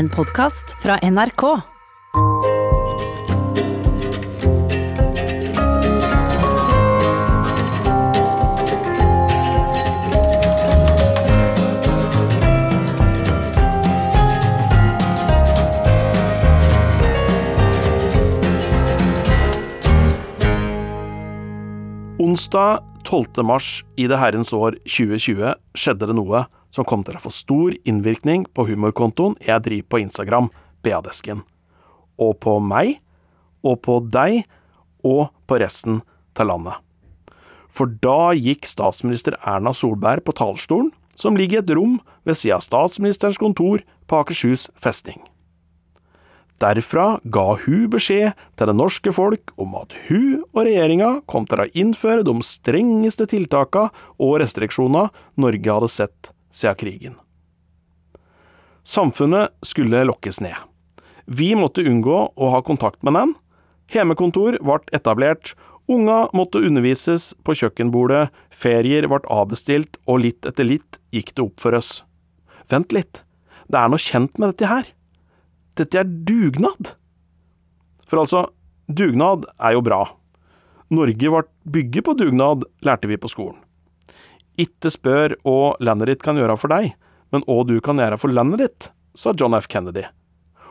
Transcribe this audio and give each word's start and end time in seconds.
En 0.00 0.08
podkast 0.08 0.70
fra 0.82 0.94
NRK. 1.02 1.42
Onsdag 22.18 22.78
12. 23.04 23.44
mars 23.44 23.84
i 23.96 24.06
det 24.08 24.16
herrens 24.16 24.54
år 24.56 24.78
2020 24.88 25.52
skjedde 25.76 26.08
det 26.08 26.16
noe 26.16 26.46
som 26.70 26.86
kom 26.86 27.02
til 27.06 27.18
å 27.18 27.22
få 27.22 27.32
stor 27.34 27.76
innvirkning 27.88 28.46
på 28.54 28.66
humorkontoen 28.70 29.36
jeg 29.44 29.64
driver 29.66 29.88
på 29.90 30.02
Instagram, 30.04 30.50
BA-desken. 30.84 31.42
Og 32.20 32.36
på 32.42 32.58
meg, 32.62 32.98
og 33.66 33.82
på 33.84 33.98
deg, 34.06 34.44
og 35.04 35.28
på 35.48 35.60
resten 35.60 36.02
av 36.40 36.48
landet. 36.48 36.76
For 37.70 37.90
da 38.02 38.32
gikk 38.34 38.66
statsminister 38.66 39.36
Erna 39.46 39.72
Solberg 39.76 40.24
på 40.26 40.34
talerstolen, 40.36 40.90
som 41.20 41.36
ligger 41.36 41.60
i 41.60 41.62
et 41.64 41.74
rom 41.76 41.98
ved 42.24 42.38
siden 42.38 42.56
av 42.56 42.64
statsministerens 42.64 43.38
kontor 43.40 43.84
på 44.08 44.22
Akershus 44.22 44.70
festning. 44.80 45.20
Derfra 46.60 47.20
ga 47.24 47.54
hun 47.62 47.86
beskjed 47.92 48.36
til 48.58 48.68
det 48.68 48.76
norske 48.76 49.12
folk 49.16 49.52
om 49.60 49.78
at 49.80 49.94
hun 50.08 50.42
og 50.52 50.66
regjeringa 50.66 51.22
kom 51.30 51.46
til 51.48 51.62
å 51.62 51.70
innføre 51.72 52.24
de 52.26 52.34
strengeste 52.44 53.28
tiltakene 53.30 53.88
og 54.20 54.40
restriksjonene 54.42 55.08
Norge 55.40 55.76
hadde 55.76 55.92
sett 55.92 56.32
siden 56.50 56.78
krigen. 56.80 57.16
Samfunnet 58.82 59.54
skulle 59.62 60.04
lokkes 60.08 60.40
ned. 60.40 60.56
Vi 61.30 61.52
måtte 61.54 61.84
unngå 61.86 62.20
å 62.34 62.50
ha 62.54 62.60
kontakt 62.66 63.04
med 63.06 63.14
den. 63.14 63.34
Hjemmekontor 63.90 64.56
ble 64.62 64.80
etablert, 64.96 65.52
unga 65.90 66.24
måtte 66.34 66.62
undervises 66.62 67.30
på 67.46 67.54
kjøkkenbordet, 67.58 68.28
ferier 68.50 69.06
ble 69.10 69.20
avbestilt, 69.30 69.98
og 70.06 70.24
litt 70.24 70.46
etter 70.46 70.66
litt 70.66 70.98
gikk 71.14 71.34
det 71.34 71.44
opp 71.44 71.62
for 71.62 71.76
oss. 71.78 72.00
Vent 72.70 72.94
litt, 72.94 73.22
det 73.70 73.78
er 73.78 73.90
noe 73.90 74.02
kjent 74.02 74.38
med 74.38 74.52
dette 74.52 74.70
her. 74.70 74.90
Dette 75.78 76.02
er 76.02 76.10
dugnad. 76.26 76.94
For 78.10 78.22
altså, 78.22 78.48
dugnad 78.90 79.46
er 79.58 79.76
jo 79.76 79.86
bra. 79.86 80.02
Norge 80.90 81.34
ble 81.34 81.46
bygget 81.70 82.06
på 82.06 82.16
dugnad, 82.18 82.66
lærte 82.82 83.10
vi 83.10 83.18
på 83.20 83.30
skolen. 83.30 83.58
Ikke 84.60 84.92
spør 84.92 85.36
hva 85.46 85.74
landet 85.80 86.10
ditt 86.10 86.24
kan 86.24 86.36
gjøre 86.36 86.58
for 86.60 86.72
deg, 86.72 86.92
men 87.32 87.44
hva 87.46 87.62
du 87.64 87.78
kan 87.84 88.00
gjøre 88.02 88.18
for 88.20 88.34
landet 88.34 88.64
ditt, 88.64 88.90
sa 89.16 89.32
John 89.32 89.56
F. 89.56 89.68
Kennedy. 89.70 90.04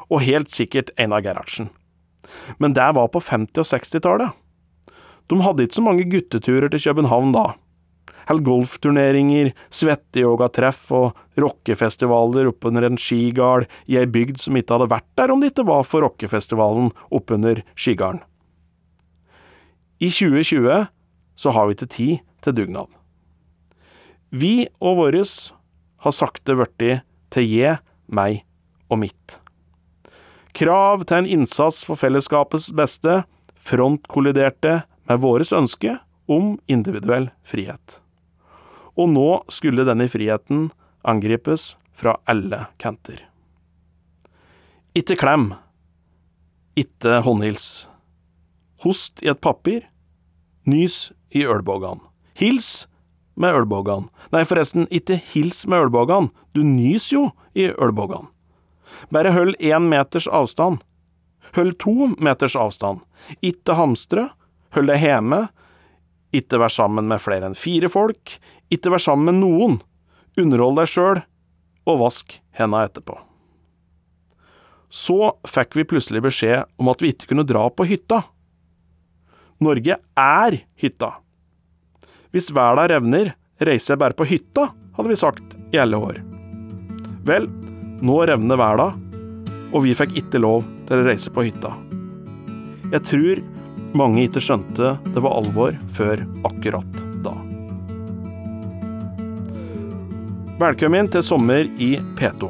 Og 0.10 0.24
helt 0.26 0.52
sikkert 0.54 0.92
Einar 1.00 1.24
Gerhardsen. 1.26 1.72
Men 2.60 2.76
det 2.78 2.90
var 2.98 3.10
på 3.14 3.22
50- 3.24 3.64
og 3.64 3.70
60-tallet. 3.70 4.38
De 5.30 5.42
hadde 5.46 5.66
ikke 5.66 5.78
så 5.78 5.86
mange 5.86 6.08
gutteturer 6.10 6.72
til 6.74 6.84
København 6.90 7.34
da. 7.36 7.46
Held 8.30 8.44
golfturneringer, 8.46 9.52
svetteyogatreff 9.74 10.92
og 10.94 11.18
rockefestivaler 11.42 12.52
oppunder 12.52 12.86
en 12.86 13.00
skigard 13.02 13.66
i 13.90 13.98
ei 13.98 14.06
bygd 14.10 14.42
som 14.44 14.58
ikke 14.58 14.76
hadde 14.76 14.92
vært 14.92 15.08
der 15.18 15.34
om 15.34 15.42
det 15.42 15.52
ikke 15.54 15.66
var 15.70 15.88
for 15.88 16.06
rockefestivalen 16.06 16.92
oppunder 17.10 17.64
skigarden. 17.74 18.22
I 20.00 20.12
2020 20.14 20.86
så 21.40 21.54
har 21.56 21.68
vi 21.68 21.76
ikke 21.76 21.90
tid 21.90 22.22
til 22.46 22.56
dugnad. 22.62 22.99
Vi 24.30 24.68
og 24.78 25.00
våres 25.00 25.54
har 26.06 26.14
sakte 26.14 26.54
blitt 26.58 27.02
til 27.34 27.46
je, 27.50 27.78
meg 28.06 28.44
og 28.90 29.02
mitt. 29.02 29.40
Krav 30.54 31.06
til 31.10 31.22
en 31.24 31.30
innsats 31.30 31.82
for 31.86 31.98
fellesskapets 31.98 32.70
beste 32.78 33.24
frontkolliderte 33.60 34.82
med 35.10 35.22
våres 35.22 35.54
ønske 35.54 35.98
om 36.30 36.58
individuell 36.70 37.30
frihet. 37.44 38.00
Og 38.98 39.10
nå 39.10 39.30
skulle 39.50 39.86
denne 39.88 40.10
friheten 40.12 40.70
angripes 41.08 41.74
fra 41.94 42.18
alle 42.30 42.68
kanter. 42.82 43.24
Ikke 44.98 45.18
klem. 45.20 45.54
Ikke 46.78 47.20
håndhils. 47.26 47.88
Host 48.84 49.24
i 49.24 49.30
et 49.32 49.42
papir. 49.42 49.86
Nys 50.70 51.10
i 51.34 51.46
ølbågan. 51.48 52.02
Hils 52.38 52.88
med 53.40 53.56
ølbågan. 53.56 54.10
Nei, 54.34 54.44
forresten, 54.46 54.86
ikke 54.94 55.18
hils 55.32 55.64
med 55.70 55.88
ølbågan, 55.88 56.30
du 56.54 56.62
nys 56.66 57.10
jo 57.14 57.32
i 57.58 57.70
ølbågan. 57.72 58.30
Bare 59.14 59.34
hold 59.34 59.56
én 59.60 59.88
meters 59.90 60.28
avstand. 60.28 60.84
Hold 61.56 61.80
to 61.82 62.12
meters 62.22 62.56
avstand. 62.60 63.02
Ikke 63.42 63.78
hamstre. 63.78 64.30
Hold 64.76 64.92
deg 64.92 65.02
hjemme. 65.02 65.48
Ikke 66.36 66.60
vær 66.62 66.74
sammen 66.74 67.10
med 67.10 67.22
flere 67.24 67.50
enn 67.50 67.58
fire 67.58 67.90
folk. 67.90 68.36
Ikke 68.70 68.94
vær 68.94 69.02
sammen 69.02 69.32
med 69.32 69.42
noen. 69.42 69.80
Underhold 70.40 70.78
deg 70.78 70.92
sjøl, 70.92 71.24
og 71.90 72.02
vask 72.04 72.38
henda 72.56 72.84
etterpå. 72.86 73.18
Så 74.90 75.34
fikk 75.50 75.76
vi 75.78 75.88
plutselig 75.90 76.22
beskjed 76.26 76.70
om 76.82 76.90
at 76.90 77.02
vi 77.02 77.12
ikke 77.14 77.32
kunne 77.32 77.48
dra 77.50 77.66
på 77.70 77.86
hytta. 77.90 78.24
Norge 79.62 79.98
er 80.18 80.62
hytta. 80.80 81.12
Hvis 82.34 82.52
verda 82.56 82.86
revner, 82.90 83.34
reiser 83.60 83.94
jeg 83.94 84.02
bare 84.02 84.16
på 84.16 84.28
hytta, 84.30 84.70
hadde 84.96 85.12
vi 85.12 85.20
sagt 85.20 85.56
i 85.76 85.80
alle 85.82 86.00
år. 86.00 86.22
Vel, 87.28 87.50
nå 88.02 88.18
revner 88.28 88.60
verda, 88.60 88.90
og 89.70 89.84
vi 89.86 89.96
fikk 89.98 90.16
ikke 90.22 90.42
lov 90.42 90.64
til 90.88 91.02
å 91.02 91.08
reise 91.08 91.32
på 91.34 91.44
hytta. 91.46 91.74
Jeg 92.90 93.04
tror 93.06 93.42
mange 93.98 94.24
ikke 94.26 94.42
skjønte 94.44 94.96
det 95.14 95.24
var 95.26 95.38
alvor 95.42 95.76
før 95.96 96.24
akkurat 96.48 97.04
da. 97.26 97.36
Velkommen 100.60 101.12
til 101.12 101.24
sommer 101.24 101.70
i 101.80 101.94
P2. 102.20 102.50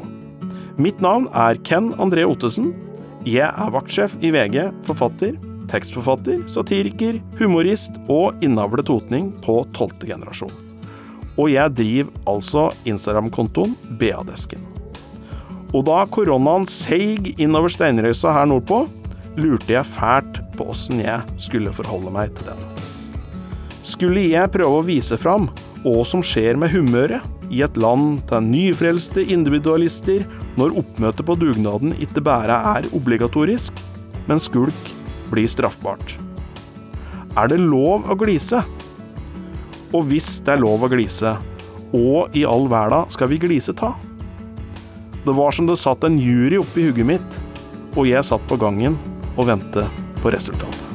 Mitt 0.80 1.02
navn 1.04 1.28
er 1.36 1.60
Ken 1.66 1.92
André 2.00 2.24
Ottesen. 2.24 2.72
Jeg 3.26 3.50
er 3.50 3.74
vaktsjef 3.74 4.16
i 4.24 4.30
VG, 4.32 4.62
forfatter, 4.88 5.36
tekstforfatter, 5.70 6.40
satiriker, 6.50 7.20
humorist 7.38 8.00
og 8.08 8.40
innavle 8.44 8.86
totning 8.86 9.30
på 9.44 9.60
tolvte 9.76 10.08
generasjon. 10.08 10.69
Og 11.40 11.48
jeg 11.54 11.72
driver 11.72 12.12
altså 12.28 12.66
Instagram-kontoen 12.88 13.72
BA-desken. 14.00 14.66
Og 15.70 15.86
da 15.86 16.02
koronaen 16.10 16.66
seig 16.68 17.32
innover 17.38 17.72
steinrøysa 17.72 18.34
her 18.34 18.48
nordpå, 18.50 18.82
lurte 19.40 19.72
jeg 19.72 19.88
fælt 19.94 20.40
på 20.56 20.66
åssen 20.72 21.00
jeg 21.00 21.40
skulle 21.40 21.72
forholde 21.72 22.12
meg 22.12 22.34
til 22.36 22.50
den. 22.50 22.64
Skulle 23.86 24.26
jeg 24.28 24.52
prøve 24.52 24.80
å 24.80 24.86
vise 24.86 25.16
fram 25.18 25.48
hva 25.84 26.00
som 26.04 26.22
skjer 26.26 26.58
med 26.60 26.74
humøret 26.74 27.24
i 27.50 27.62
et 27.64 27.78
land 27.80 28.20
til 28.30 28.44
nyfrelste 28.46 29.24
individualister 29.24 30.26
når 30.60 30.76
oppmøtet 30.82 31.26
på 31.26 31.38
dugnaden 31.38 31.94
ikke 32.02 32.22
bare 32.26 32.58
er 32.74 32.90
obligatorisk, 32.96 33.78
men 34.28 34.42
skulk 34.42 34.92
blir 35.30 35.48
straffbart. 35.50 36.18
Er 37.38 37.50
det 37.50 37.62
lov 37.62 38.10
å 38.10 38.18
glise? 38.18 38.62
Og 39.96 40.06
hvis 40.10 40.38
det 40.46 40.54
er 40.54 40.62
lov 40.62 40.84
å 40.86 40.90
glise, 40.90 41.34
og 41.96 42.36
i 42.38 42.44
all 42.46 42.68
verda 42.70 43.02
skal 43.10 43.32
vi 43.32 43.40
glise 43.42 43.74
ta? 43.76 43.94
Det 45.24 45.34
var 45.36 45.52
som 45.52 45.66
det 45.68 45.78
satt 45.80 46.06
en 46.06 46.20
jury 46.20 46.60
oppi 46.60 46.86
hugget 46.86 47.10
mitt, 47.14 47.40
og 47.96 48.06
jeg 48.08 48.22
satt 48.26 48.46
på 48.48 48.60
gangen 48.60 48.96
og 49.36 49.50
ventet 49.50 50.00
på 50.22 50.32
resultatet. 50.32 50.89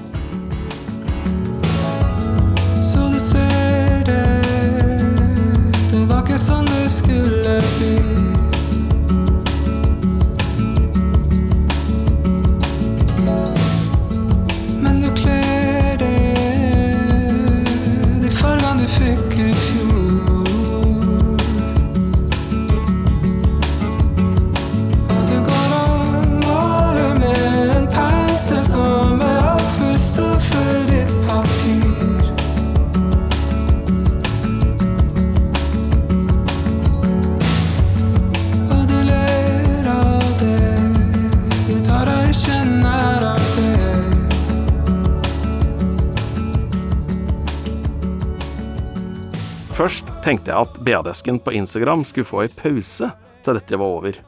Først 49.76 50.08
tenkte 50.24 50.54
jeg 50.54 50.70
at 50.70 50.78
BA-desken 50.88 51.36
på 51.44 51.52
Instagram 51.58 52.06
skulle 52.08 52.28
få 52.30 52.46
ei 52.46 52.52
pause 52.56 53.10
til 53.44 53.58
dette 53.58 53.76
var 53.76 53.98
over. 53.98 54.22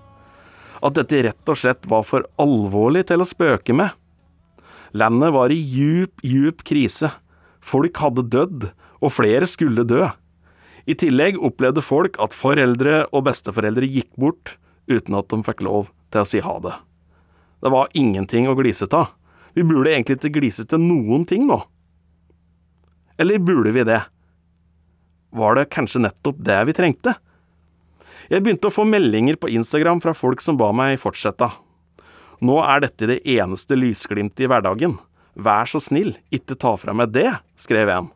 at 0.83 0.93
dette 0.93 1.21
rett 1.23 1.49
og 1.49 1.57
slett 1.57 1.87
var 1.87 2.03
for 2.03 2.25
alvorlig 2.37 3.05
til 3.07 3.23
å 3.23 3.25
spøke 3.25 3.73
med. 3.73 3.95
Landet 4.91 5.31
var 5.33 5.49
i 5.49 5.57
djup, 5.57 6.19
djup 6.21 6.63
krise. 6.67 7.09
Folk 7.63 7.97
hadde 7.97 8.27
dødd, 8.27 8.67
og 8.99 9.13
flere 9.15 9.47
skulle 9.47 9.87
dø. 9.87 10.03
I 10.85 10.93
tillegg 10.99 11.39
opplevde 11.39 11.81
folk 11.81 12.19
at 12.19 12.35
foreldre 12.35 13.07
og 13.11 13.25
besteforeldre 13.29 13.87
gikk 13.87 14.11
bort 14.19 14.57
uten 14.91 15.15
at 15.15 15.31
de 15.31 15.41
fikk 15.47 15.63
lov 15.63 15.89
til 16.11 16.21
å 16.21 16.27
si 16.27 16.43
ha 16.43 16.59
det. 16.59 16.75
Det 17.63 17.71
var 17.71 17.89
ingenting 17.95 18.51
å 18.51 18.55
glise 18.59 18.85
av. 18.91 19.15
Vi 19.55 19.63
burde 19.63 19.95
egentlig 19.95 20.19
ikke 20.19 20.35
glise 20.41 20.67
til 20.67 20.83
noen 20.83 21.25
ting 21.25 21.47
nå. 21.47 21.63
Eller 23.17 23.39
burde 23.39 23.71
vi 23.71 23.87
det? 23.87 24.03
Var 25.37 25.57
det 25.57 25.69
kanskje 25.73 26.01
nettopp 26.07 26.41
det 26.41 26.57
vi 26.69 26.75
trengte? 26.77 27.13
Jeg 28.27 28.43
begynte 28.43 28.67
å 28.67 28.73
få 28.73 28.83
meldinger 28.87 29.37
på 29.39 29.51
Instagram 29.53 30.01
fra 30.03 30.15
folk 30.17 30.41
som 30.43 30.57
ba 30.59 30.71
meg 30.75 30.97
fortsette. 30.99 31.47
Nå 32.43 32.57
er 32.65 32.83
dette 32.83 33.09
det 33.09 33.21
eneste 33.37 33.77
lysglimtet 33.77 34.45
i 34.45 34.49
hverdagen. 34.51 34.97
Vær 35.37 35.69
så 35.69 35.79
snill, 35.81 36.15
ikke 36.33 36.57
ta 36.59 36.73
fra 36.81 36.95
meg 36.97 37.13
det, 37.13 37.29
skrev 37.59 37.91
en. 37.93 38.09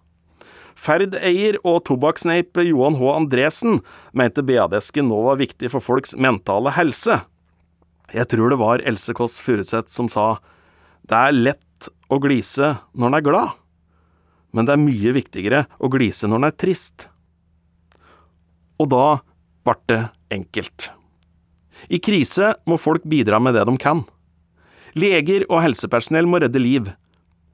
Ferd-eier 0.81 1.59
og 1.67 1.83
tobakksneip 1.85 2.57
Johan 2.65 2.97
H. 2.97 3.05
Andresen 3.13 3.81
mente 4.17 4.41
BAD-esken 4.45 5.11
nå 5.11 5.19
var 5.27 5.37
viktig 5.41 5.69
for 5.73 5.83
folks 5.83 6.15
mentale 6.17 6.73
helse. 6.73 7.19
Jeg 8.11 8.27
tror 8.33 8.51
det 8.51 8.59
var 8.59 8.81
Else 8.89 9.13
Kåss 9.15 9.37
Furuseth 9.45 9.93
som 9.93 10.09
sa 10.11 10.39
det 11.07 11.17
er 11.17 11.37
lett 11.37 11.89
å 12.11 12.17
glise 12.23 12.75
når 12.97 13.07
en 13.07 13.17
er 13.19 13.25
glad, 13.25 13.53
men 14.51 14.67
det 14.67 14.73
er 14.75 14.81
mye 14.81 15.13
viktigere 15.15 15.63
å 15.79 15.89
glise 15.91 16.27
når 16.27 16.41
en 16.41 16.49
er 16.49 16.57
trist. 16.65 17.07
Og 18.81 18.89
da 18.89 19.21
ble 19.61 19.77
det 19.91 20.01
enkelt. 20.33 20.89
I 21.89 22.01
krise 22.01 22.55
må 22.69 22.77
folk 22.81 23.05
bidra 23.09 23.39
med 23.41 23.55
det 23.57 23.65
de 23.69 23.77
kan. 23.81 24.03
Leger 24.97 25.45
og 25.49 25.61
helsepersonell 25.63 26.27
må 26.27 26.41
redde 26.41 26.61
liv. 26.61 26.89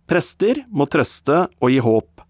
Prester 0.07 0.63
må 0.71 0.87
trøste 0.87 1.45
og 1.59 1.71
gi 1.71 1.81
håp. 1.83 2.23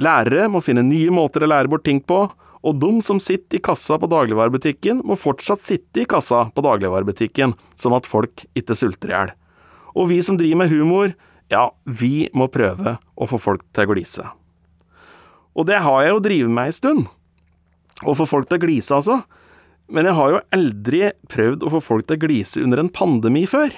Lærere 0.00 0.48
må 0.48 0.62
finne 0.64 0.84
nye 0.86 1.12
måter 1.12 1.44
å 1.44 1.50
lære 1.50 1.70
bort 1.70 1.84
ting 1.84 2.00
på, 2.00 2.24
og 2.60 2.80
de 2.80 2.90
som 3.04 3.20
sitter 3.20 3.58
i 3.58 3.62
kassa 3.64 3.96
på 4.00 4.08
dagligvarebutikken, 4.10 5.00
må 5.04 5.16
fortsatt 5.16 5.62
sitte 5.64 6.02
i 6.02 6.08
kassa 6.08 6.46
på 6.52 6.64
dagligvarebutikken, 6.64 7.54
sånn 7.80 7.96
at 7.96 8.08
folk 8.08 8.44
ikke 8.56 8.76
sulter 8.76 9.12
i 9.12 9.16
hjel. 9.16 9.32
Og 9.96 10.10
vi 10.12 10.20
som 10.24 10.36
driver 10.40 10.62
med 10.62 10.72
humor, 10.72 11.14
ja, 11.50 11.70
vi 11.84 12.28
må 12.36 12.50
prøve 12.52 12.98
å 13.16 13.28
få 13.28 13.40
folk 13.40 13.64
til 13.74 13.88
å 13.88 13.92
glise. 13.94 14.26
Og 15.56 15.66
det 15.68 15.80
har 15.82 16.04
jeg 16.04 16.14
jo 16.14 16.22
drevet 16.24 16.54
med 16.56 16.70
ei 16.70 16.76
stund. 16.76 17.08
Å 18.06 18.16
få 18.16 18.26
folk 18.28 18.48
til 18.48 18.60
å 18.60 18.64
glise, 18.64 18.96
altså. 18.96 19.20
Men 19.90 20.06
jeg 20.06 20.16
har 20.16 20.32
jo 20.32 20.42
aldri 20.54 21.00
prøvd 21.30 21.64
å 21.66 21.72
få 21.74 21.80
folk 21.82 22.06
til 22.08 22.18
å 22.18 22.22
glise 22.22 22.62
under 22.62 22.80
en 22.82 22.92
pandemi 22.94 23.42
før. 23.50 23.72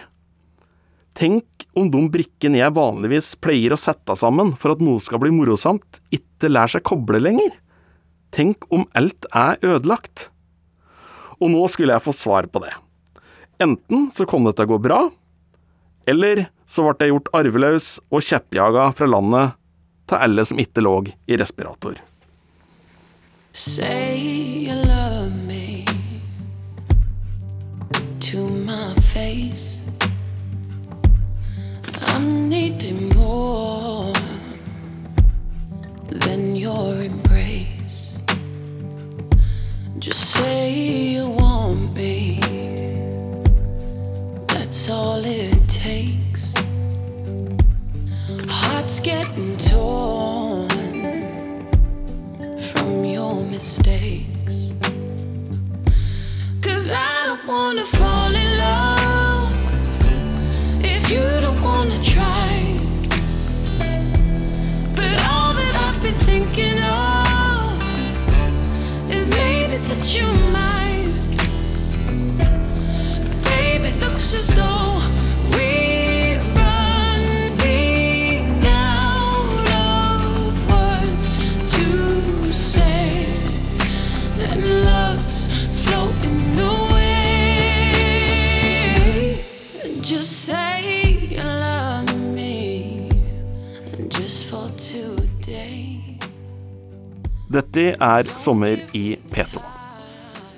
Tenk 1.17 1.67
om 1.77 1.91
de 1.93 2.03
brikkene 2.13 2.61
jeg 2.61 2.77
vanligvis 2.77 3.35
pleier 3.43 3.75
å 3.75 3.81
sette 3.81 4.17
sammen 4.17 4.55
for 4.61 4.75
at 4.75 4.85
noe 4.85 5.01
skal 5.03 5.21
bli 5.23 5.33
morosamt, 5.35 6.01
ikke 6.13 6.53
lar 6.53 6.71
seg 6.73 6.85
koble 6.89 7.21
lenger. 7.21 7.53
Tenk 8.33 8.65
om 8.73 8.87
alt 8.97 9.29
er 9.37 9.61
ødelagt. 9.61 10.31
Og 11.41 11.53
nå 11.53 11.67
skulle 11.69 11.97
jeg 11.97 12.05
få 12.05 12.15
svar 12.17 12.49
på 12.49 12.63
det. 12.65 12.73
Enten 13.61 14.09
så 14.15 14.25
kom 14.29 14.47
det 14.47 14.57
til 14.57 14.69
å 14.69 14.73
gå 14.73 14.79
bra, 14.85 15.01
eller 16.09 16.47
så 16.67 16.87
ble 16.87 17.07
jeg 17.07 17.13
gjort 17.13 17.35
arveløs 17.37 17.91
og 18.11 18.25
kjeppjaga 18.25 18.89
fra 18.97 19.11
landet 19.11 19.59
til 20.11 20.25
alle 20.25 20.45
som 20.49 20.61
ikke 20.61 20.83
lå 20.83 20.97
i 21.31 21.39
respirator. 21.39 22.01
Say 23.55 24.17
you 24.17 24.73
love 24.73 25.35
me 25.47 25.85
to 28.21 28.49
my 28.49 28.95
face. 28.95 29.85
I'm 32.07 32.49
needing 32.49 33.11
more 33.11 34.11
than 36.09 36.57
your 36.57 37.03
embrace. 37.03 38.17
Just 39.99 40.31
say 40.31 40.73
you 40.73 41.29
want 41.29 41.93
me. 41.95 42.41
That's 44.49 44.89
all 44.89 45.23
it 45.23 45.69
takes. 45.69 46.55
Hearts 48.49 48.99
getting 49.01 49.59
torn 49.59 50.12
mistakes. 53.53 54.73
Cause 56.63 56.91
I 56.91 57.27
don't 57.27 57.47
wanna 57.47 57.85
fall 57.85 58.35
in 58.35 58.51
love 58.67 59.53
if 60.83 61.11
you 61.11 61.25
don't 61.45 61.61
wanna 61.61 62.03
try. 62.03 62.49
But 64.97 65.13
all 65.31 65.53
that 65.59 65.75
I've 65.85 66.01
been 66.03 66.19
thinking 66.31 66.79
of 66.83 67.77
is 69.11 69.29
maybe 69.29 69.77
that 69.77 70.03
you're 70.17 70.53
mine. 70.53 70.72
Dette 97.53 97.91
er 98.01 98.29
Sommer 98.41 98.81
i 98.97 99.19
P2. 99.29 99.61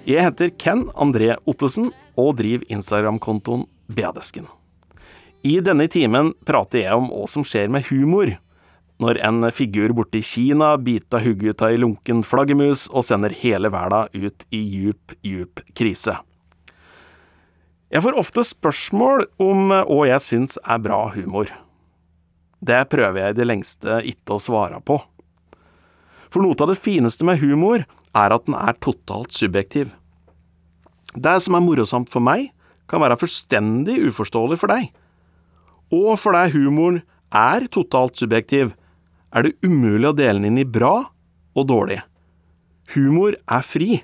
Jeg 0.06 0.22
heter 0.22 0.50
Ken 0.62 0.84
André 0.94 1.32
Ottesen 1.50 1.88
og 2.20 2.36
driver 2.38 2.68
Instagram-kontoen 2.70 3.64
Beadesken. 3.90 4.44
I 5.42 5.56
denne 5.64 5.88
timen 5.90 6.30
prater 6.46 6.84
jeg 6.84 6.94
om 6.94 7.08
hva 7.10 7.24
som 7.32 7.42
skjer 7.42 7.72
med 7.72 7.88
humor 7.88 8.36
når 9.02 9.18
en 9.26 9.48
figur 9.50 9.90
borte 9.96 10.20
i 10.20 10.22
Kina 10.22 10.68
biter 10.78 11.24
hodet 11.24 11.64
av 11.64 11.72
ei 11.72 11.80
lunken 11.82 12.20
flaggermus 12.22 12.84
og 12.92 13.08
sender 13.08 13.34
hele 13.40 13.72
verden 13.74 14.14
ut 14.14 14.46
i 14.54 14.60
djup, 14.62 15.16
djup 15.26 15.64
krise. 15.74 16.14
Jeg 17.90 18.04
får 18.06 18.20
ofte 18.22 18.46
spørsmål 18.46 19.26
om 19.42 19.74
hva 19.74 19.98
jeg 20.12 20.26
syns 20.28 20.62
er 20.62 20.78
bra 20.86 21.08
humor. 21.16 21.50
Det 22.62 22.84
prøver 22.92 23.18
jeg 23.18 23.34
i 23.34 23.38
det 23.40 23.48
lengste 23.50 23.98
ikke 24.14 24.38
å 24.38 24.44
svare 24.46 24.78
på. 24.78 25.00
For 26.34 26.42
noe 26.42 26.58
av 26.58 26.72
det 26.72 26.80
fineste 26.82 27.22
med 27.22 27.38
humor 27.38 27.84
er 27.86 28.32
at 28.34 28.48
den 28.48 28.56
er 28.58 28.74
totalt 28.82 29.30
subjektiv. 29.36 29.92
Det 31.14 31.34
som 31.44 31.54
er 31.54 31.62
morosamt 31.62 32.10
for 32.10 32.24
meg, 32.26 32.48
kan 32.90 32.98
være 33.04 33.20
fullstendig 33.20 34.00
uforståelig 34.08 34.58
for 34.58 34.74
deg. 34.74 34.88
Og 35.94 36.18
fordi 36.18 36.56
humoren 36.56 37.04
er 37.30 37.68
totalt 37.70 38.18
subjektiv, 38.18 38.72
er 39.30 39.46
det 39.46 39.54
umulig 39.62 40.10
å 40.10 40.16
dele 40.18 40.40
den 40.40 40.48
inn 40.50 40.58
i 40.64 40.66
bra 40.66 41.06
og 41.54 41.68
dårlig. 41.70 42.00
Humor 42.96 43.38
er 43.38 43.62
fri. 43.62 44.02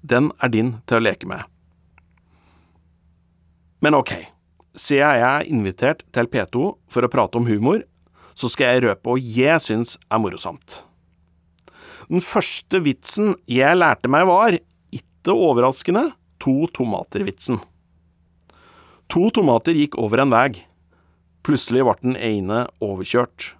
Den 0.00 0.32
er 0.40 0.54
din 0.56 0.72
til 0.88 1.02
å 1.02 1.04
leke 1.04 1.28
med. 1.28 1.44
Men 3.84 4.00
ok, 4.00 4.16
siden 4.72 5.04
jeg 5.04 5.28
er 5.28 5.52
invitert 5.52 6.02
til 6.16 6.32
P2 6.32 6.72
for 6.88 7.04
å 7.04 7.12
prate 7.12 7.36
om 7.36 7.48
humor, 7.48 7.84
så 8.32 8.48
skal 8.48 8.72
jeg 8.72 8.88
røpe 8.88 9.12
hva 9.12 9.20
jeg 9.20 9.60
syns 9.68 9.98
er 10.08 10.24
morosamt. 10.24 10.85
Den 12.06 12.22
første 12.22 12.80
vitsen 12.84 13.34
jeg 13.50 13.78
lærte 13.78 14.10
meg 14.10 14.26
var, 14.28 14.54
ikke 14.94 15.34
overraskende, 15.34 16.12
to 16.42 16.68
tomater-vitsen. 16.76 17.58
To 19.10 19.28
tomater 19.34 19.74
gikk 19.74 19.98
over 19.98 20.22
en 20.22 20.34
vei. 20.34 20.50
Plutselig 21.46 21.84
ble 21.86 21.96
den 22.02 22.18
ene 22.18 22.64
overkjørt. 22.82 23.52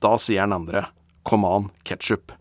Da 0.00 0.16
sier 0.20 0.48
den 0.48 0.56
andre, 0.56 0.86
kom 1.28 1.44
an, 1.44 1.68
ketsjup. 1.84 2.32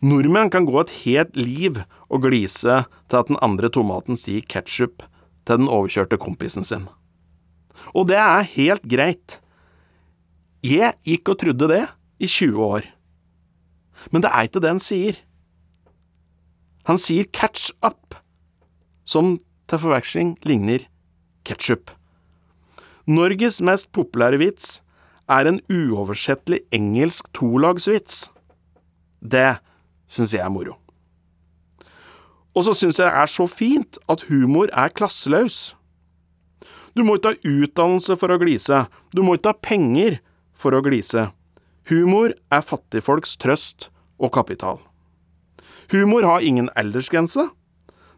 Nordmenn 0.00 0.50
kan 0.50 0.66
gå 0.66 0.78
et 0.80 0.92
helt 1.04 1.36
liv 1.36 1.82
og 2.08 2.24
glise 2.24 2.84
til 3.10 3.18
at 3.20 3.28
den 3.30 3.38
andre 3.44 3.68
tomaten 3.70 4.18
sier 4.18 4.42
ketsjup 4.42 5.04
til 5.44 5.60
den 5.60 5.70
overkjørte 5.70 6.18
kompisen 6.18 6.66
sin. 6.66 6.88
Og 7.94 8.08
det 8.10 8.18
er 8.18 8.48
helt 8.54 8.86
greit. 8.88 9.38
Jeg 10.64 10.96
gikk 11.06 11.30
og 11.32 11.40
trodde 11.42 11.68
det 11.70 11.84
i 12.20 12.28
20 12.28 12.64
år. 12.64 12.88
Men 14.10 14.24
det 14.24 14.32
er 14.32 14.48
ikke 14.48 14.62
det 14.64 14.72
han 14.72 14.82
sier. 14.82 15.20
Han 16.88 16.98
sier 16.98 17.28
catch 17.36 17.70
up, 17.84 18.16
som 19.04 19.38
til 19.68 19.82
forveksling 19.82 20.34
ligner 20.48 20.86
ketsjup. 21.46 21.92
Norges 23.10 23.60
mest 23.64 23.90
populære 23.96 24.40
vits 24.40 24.78
er 25.30 25.46
en 25.46 25.60
uoversettelig 25.70 26.62
engelsk 26.74 27.28
tolagsvits. 27.36 28.28
Det 29.20 29.60
syns 30.10 30.34
jeg 30.34 30.44
er 30.44 30.52
moro. 30.52 30.76
Og 32.56 32.66
så 32.66 32.74
syns 32.74 32.98
jeg 32.98 33.06
det 33.06 33.18
er 33.22 33.30
så 33.30 33.46
fint 33.46 33.98
at 34.10 34.24
humor 34.28 34.72
er 34.72 34.90
klasseløs. 34.94 35.76
Du 36.96 37.04
må 37.06 37.16
ikke 37.16 37.34
ha 37.36 37.50
utdannelse 37.52 38.16
for 38.18 38.34
å 38.34 38.40
glise, 38.40 38.84
du 39.14 39.22
må 39.22 39.36
ikke 39.38 39.54
ha 39.54 39.62
penger 39.62 40.18
for 40.58 40.74
å 40.74 40.82
glise. 40.82 41.28
Humor 41.90 42.36
er 42.54 42.62
fattigfolks 42.62 43.34
trøst 43.42 43.88
og 44.22 44.30
kapital. 44.36 44.78
Humor 45.90 46.22
har 46.22 46.44
ingen 46.46 46.68
aldersgrense. 46.78 47.48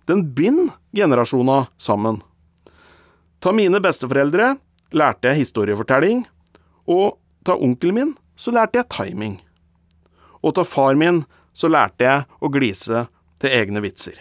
Den 0.04 0.26
binder 0.36 0.74
generasjoner 0.92 1.70
sammen. 1.80 2.20
Ta 3.40 3.52
mine 3.56 3.80
besteforeldre 3.80 4.56
lærte 4.92 5.30
jeg 5.30 5.40
historiefortelling, 5.46 6.26
og 6.84 7.16
ta 7.48 7.56
onkelen 7.56 7.96
min 7.96 8.12
så 8.36 8.52
lærte 8.52 8.82
jeg 8.82 8.90
timing. 8.92 9.38
Og 10.44 10.52
ta 10.58 10.66
far 10.68 10.98
min 10.98 11.22
så 11.56 11.70
lærte 11.72 12.04
jeg 12.04 12.28
å 12.44 12.52
glise 12.52 13.06
til 13.40 13.56
egne 13.56 13.80
vitser. 13.84 14.20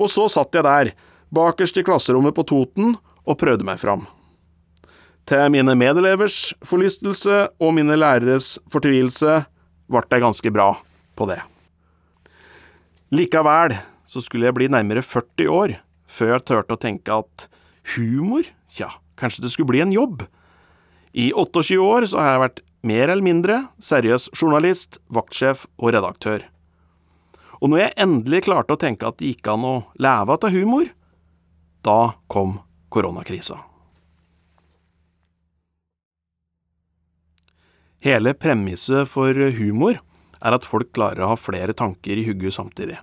Og 0.00 0.08
så 0.08 0.24
satt 0.32 0.56
jeg 0.56 0.64
der, 0.64 0.94
bakerst 1.28 1.76
i 1.76 1.84
klasserommet 1.84 2.34
på 2.36 2.46
Toten, 2.48 2.96
og 3.28 3.38
prøvde 3.38 3.66
meg 3.66 3.78
fram. 3.78 4.08
Til 5.28 5.52
mine 5.54 5.74
medelevers 5.78 6.50
forlystelse 6.66 7.46
og 7.62 7.74
mine 7.76 7.94
læreres 7.98 8.56
fortvilelse 8.72 9.42
ble 9.92 10.02
jeg 10.10 10.24
ganske 10.24 10.52
bra 10.54 10.68
på 11.18 11.28
det. 11.30 11.38
Likevel 13.12 13.76
så 14.08 14.22
skulle 14.24 14.48
jeg 14.48 14.56
bli 14.56 14.70
nærmere 14.72 15.04
40 15.04 15.48
år 15.52 15.76
før 16.12 16.34
jeg 16.34 16.46
turte 16.48 16.76
å 16.76 16.80
tenke 16.80 17.14
at 17.14 17.46
humor, 17.94 18.44
ja, 18.76 18.90
kanskje 19.16 19.46
det 19.46 19.52
skulle 19.54 19.70
bli 19.72 19.82
en 19.84 19.94
jobb. 19.94 20.26
I 21.12 21.30
28 21.36 21.78
år 21.80 22.08
så 22.10 22.20
har 22.20 22.34
jeg 22.34 22.44
vært 22.46 22.62
mer 22.82 23.06
eller 23.08 23.24
mindre 23.24 23.58
seriøs 23.84 24.30
journalist, 24.34 24.98
vaktsjef 25.12 25.66
og 25.78 25.94
redaktør. 25.94 26.46
Og 27.62 27.70
når 27.70 27.84
jeg 27.84 27.98
endelig 28.04 28.44
klarte 28.48 28.74
å 28.74 28.80
tenke 28.80 29.06
at 29.06 29.20
det 29.20 29.36
gikk 29.36 29.52
an 29.52 29.66
å 29.68 29.74
leve 30.02 30.34
av 30.34 30.50
humor, 30.50 30.88
da 31.86 32.14
kom 32.32 32.58
koronakrisa. 32.92 33.60
Hele 38.02 38.32
premisset 38.34 39.06
for 39.06 39.36
humor 39.54 40.00
er 40.42 40.56
at 40.56 40.66
folk 40.66 40.90
klarer 40.96 41.22
å 41.22 41.32
ha 41.32 41.38
flere 41.38 41.74
tanker 41.76 42.18
i 42.18 42.24
hugget 42.26 42.56
samtidig. 42.56 42.96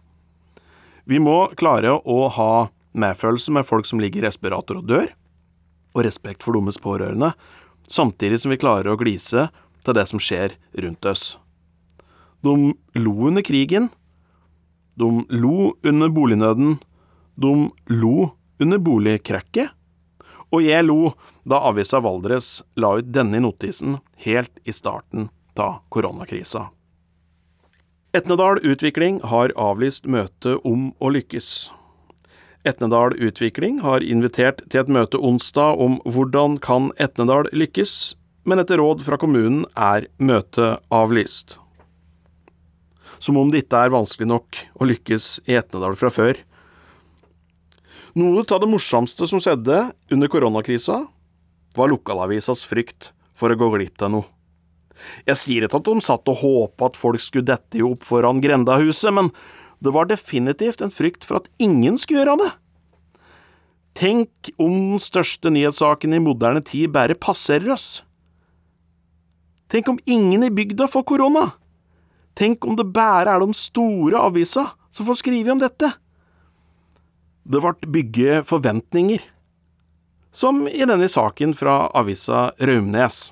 Vi 1.08 1.22
må 1.24 1.48
klare 1.60 1.94
å 1.96 2.18
ha 2.36 2.68
medfølelse 3.00 3.54
med 3.56 3.68
folk 3.68 3.88
som 3.88 4.02
ligger 4.04 4.22
i 4.22 4.28
respirator 4.28 4.82
og 4.82 4.90
dør, 4.90 5.08
og 5.96 6.04
respekt 6.04 6.44
for 6.44 6.58
deres 6.58 6.82
pårørende, 6.84 7.32
samtidig 7.90 8.42
som 8.44 8.52
vi 8.52 8.60
klarer 8.60 8.92
å 8.92 9.00
glise 9.00 9.48
til 9.86 9.96
det 9.96 10.06
som 10.10 10.20
skjer 10.20 10.58
rundt 10.84 11.08
oss. 11.08 11.38
De 12.44 12.76
lo 13.00 13.16
under 13.32 13.46
krigen, 13.46 13.90
de 15.00 15.10
lo 15.32 15.74
under 15.88 16.12
bolignøden, 16.12 16.78
de 17.40 17.54
lo 17.96 18.34
under 18.60 18.84
boligkrekket, 18.84 19.72
og 20.52 20.66
jeg 20.66 20.86
lo 20.86 21.14
da 21.50 21.64
avisa 21.70 22.00
Valdres 22.06 22.60
la 22.78 22.96
ut 23.00 23.10
denne 23.14 23.42
notisen 23.42 23.98
helt 24.22 24.54
i 24.64 24.74
starten 24.76 25.30
av 25.60 25.82
koronakrisa. 25.90 26.70
Etnedal 28.14 28.58
Utvikling 28.66 29.20
har 29.22 29.52
avlyst 29.60 30.08
møte 30.10 30.56
om 30.66 30.88
å 30.98 31.12
lykkes. 31.14 31.70
Etnedal 32.66 33.14
Utvikling 33.22 33.82
har 33.84 34.02
invitert 34.02 34.64
til 34.70 34.82
et 34.82 34.90
møte 34.90 35.20
onsdag 35.22 35.78
om 35.84 36.00
hvordan 36.06 36.58
kan 36.64 36.90
Etnedal 36.98 37.52
lykkes, 37.54 38.16
men 38.50 38.64
etter 38.64 38.82
råd 38.82 39.04
fra 39.06 39.20
kommunen 39.22 39.66
er 39.78 40.08
møtet 40.18 40.82
avlyst. 40.90 41.60
Som 43.20 43.38
om 43.38 43.52
det 43.52 43.66
ikke 43.66 43.84
er 43.86 43.94
vanskelig 43.94 44.30
nok 44.32 44.64
å 44.80 44.90
lykkes 44.90 45.32
i 45.46 45.60
Etnedal 45.60 45.98
fra 46.00 46.10
før. 46.14 46.40
Noe 48.18 48.42
av 48.42 48.64
det 48.64 48.72
morsomste 48.72 49.28
som 49.30 49.42
skjedde 49.44 49.90
under 50.10 50.32
koronakrisa, 50.32 51.04
var 51.78 51.92
lokalavisas 51.92 52.64
frykt 52.68 53.12
for 53.38 53.52
å 53.52 53.60
gå 53.60 53.70
glipp 53.76 54.02
av 54.06 54.14
noe. 54.14 54.28
Jeg 55.28 55.40
sier 55.40 55.66
ikke 55.66 55.80
at 55.80 55.88
de 55.88 56.04
satt 56.04 56.32
og 56.32 56.42
håpa 56.42 56.90
at 56.90 56.98
folk 57.00 57.22
skulle 57.24 57.48
dette 57.48 57.84
opp 57.86 58.04
foran 58.08 58.42
grendahuset, 58.44 59.14
men 59.16 59.32
det 59.80 59.94
var 59.96 60.10
definitivt 60.10 60.84
en 60.84 60.92
frykt 60.92 61.24
for 61.24 61.40
at 61.40 61.48
ingen 61.62 61.96
skulle 62.00 62.26
gjøre 62.26 62.40
det. 62.42 62.50
Tenk 64.00 64.52
om 64.60 64.76
den 64.94 65.02
største 65.04 65.52
nyhetssaken 65.52 66.14
i 66.16 66.22
moderne 66.24 66.62
tid 66.66 66.92
bare 66.96 67.18
passerer 67.20 67.74
oss. 67.76 67.88
Tenk 69.72 69.90
om 69.92 70.00
ingen 70.06 70.44
i 70.46 70.52
bygda 70.54 70.88
får 70.92 71.06
korona. 71.08 71.50
Tenk 72.40 72.66
om 72.66 72.78
det 72.80 72.88
bare 72.96 73.36
er 73.36 73.44
de 73.44 73.56
store 73.58 74.22
avisa 74.30 74.70
som 74.92 75.08
får 75.08 75.20
skrive 75.22 75.54
om 75.54 75.62
dette. 75.62 75.92
Det 77.50 77.62
ble 77.64 77.92
bygge 77.96 78.42
forventninger, 78.48 79.22
som 80.32 80.68
i 80.68 80.86
denne 80.86 81.10
saken 81.10 81.54
fra 81.58 81.88
avisa 81.98 82.50
Raumnes. 82.60 83.30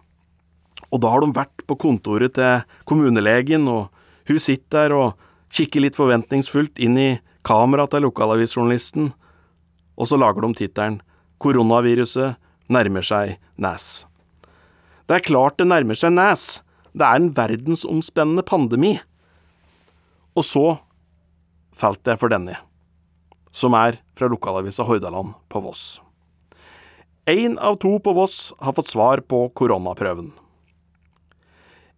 Og 0.91 1.01
da 1.03 1.11
har 1.11 1.23
de 1.23 1.35
vært 1.35 1.65
på 1.67 1.77
kontoret 1.79 2.35
til 2.37 2.63
kommunelegen, 2.87 3.67
og 3.67 3.89
hun 4.27 4.39
sitter 4.41 4.87
der 4.87 4.95
og 4.95 5.27
kikker 5.53 5.83
litt 5.83 5.97
forventningsfullt 5.97 6.79
inn 6.83 6.97
i 6.99 7.09
kameraet 7.47 7.95
til 7.95 8.07
lokalavisjournalisten, 8.07 9.11
og 9.97 10.09
så 10.09 10.19
lager 10.19 10.45
de 10.45 10.53
tittelen 10.57 11.01
Koronaviruset 11.41 12.37
nærmer 12.73 13.05
seg 13.05 13.35
Nes. 13.61 14.07
Det 15.07 15.19
er 15.19 15.25
klart 15.25 15.59
det 15.61 15.67
nærmer 15.69 15.97
seg 15.97 16.15
Nes. 16.15 16.47
Det 16.97 17.05
er 17.05 17.19
en 17.19 17.29
verdensomspennende 17.37 18.43
pandemi. 18.45 18.95
Og 20.37 20.45
så 20.45 20.65
falt 21.77 22.09
jeg 22.09 22.17
for 22.17 22.33
denne, 22.33 22.57
som 23.53 23.77
er 23.77 24.01
fra 24.17 24.29
lokalavisa 24.33 24.85
Hordaland 24.87 25.37
på 25.49 25.61
Voss. 25.61 25.99
Én 27.27 27.57
av 27.59 27.75
to 27.75 27.97
på 27.99 28.13
Voss 28.15 28.53
har 28.63 28.71
fått 28.73 28.87
svar 28.87 29.19
på 29.19 29.49
koronaprøven. 29.51 30.29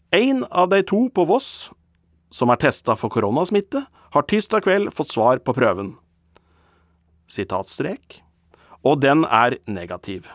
En 0.09 0.39
av 0.49 0.71
de 0.71 0.79
to 0.81 1.03
på 1.13 1.25
Voss 1.29 1.69
som 2.33 2.49
er 2.49 2.57
testa 2.57 2.95
for 2.97 3.13
koronasmitte, 3.13 3.83
har 3.85 4.25
tirsdag 4.25 4.65
kveld 4.65 4.89
fått 4.93 5.13
svar 5.13 5.37
på 5.45 5.53
prøven. 5.53 5.91
Sitatstrek. 7.29 8.23
Og 8.81 9.03
den 9.03 9.21
er 9.25 9.59
negativ. 9.69 10.25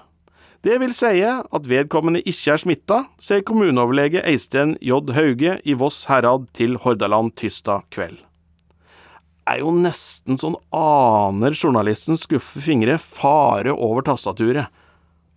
Det 0.62 0.78
vil 0.78 0.94
si 0.94 1.24
at 1.26 1.66
vedkommende 1.66 2.22
ikke 2.22 2.54
er 2.54 2.62
smitta, 2.62 3.00
sier 3.18 3.42
kommuneoverlege 3.42 4.22
Eistein 4.22 4.76
J. 4.78 5.10
Hauge 5.16 5.58
i 5.66 5.74
Voss 5.74 6.04
herad 6.06 6.46
til 6.54 6.78
Hordaland 6.86 7.34
tirsdag 7.34 7.82
kveld. 7.90 8.22
Er 9.50 9.58
jo 9.60 9.74
nesten 9.74 10.38
sånn 10.38 10.54
aner 10.70 11.52
journalisten 11.58 12.14
skuffe 12.14 12.62
fingre 12.62 12.94
fare 13.02 13.74
over 13.74 14.06
tastaturet, 14.06 14.70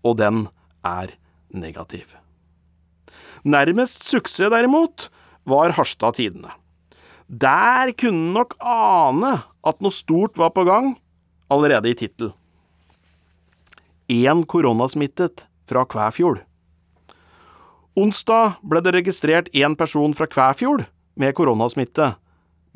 og 0.07 0.17
den 0.21 0.45
er 0.87 1.13
negativ. 1.51 2.15
Nærmest 3.43 4.07
suksess, 4.07 4.49
derimot, 4.51 5.09
var 5.47 5.75
Harstad 5.77 6.17
Tidende. 6.17 6.51
Der 7.27 7.91
kunne 7.99 8.33
nok 8.33 8.55
ane 8.63 9.37
at 9.67 9.81
noe 9.83 9.91
stort 9.91 10.39
var 10.39 10.53
på 10.55 10.63
gang, 10.67 10.95
allerede 11.51 11.91
i 11.91 11.97
tittel. 11.99 12.31
Én 14.07 14.45
koronasmittet 14.47 15.45
fra 15.67 15.83
Kvæfjord. 15.83 16.45
Onsdag 17.97 18.59
ble 18.63 18.79
det 18.83 18.93
registrert 18.95 19.51
én 19.51 19.75
person 19.75 20.13
fra 20.15 20.27
Kvæfjord 20.31 20.85
med 21.19 21.35
koronasmitte, 21.35 22.13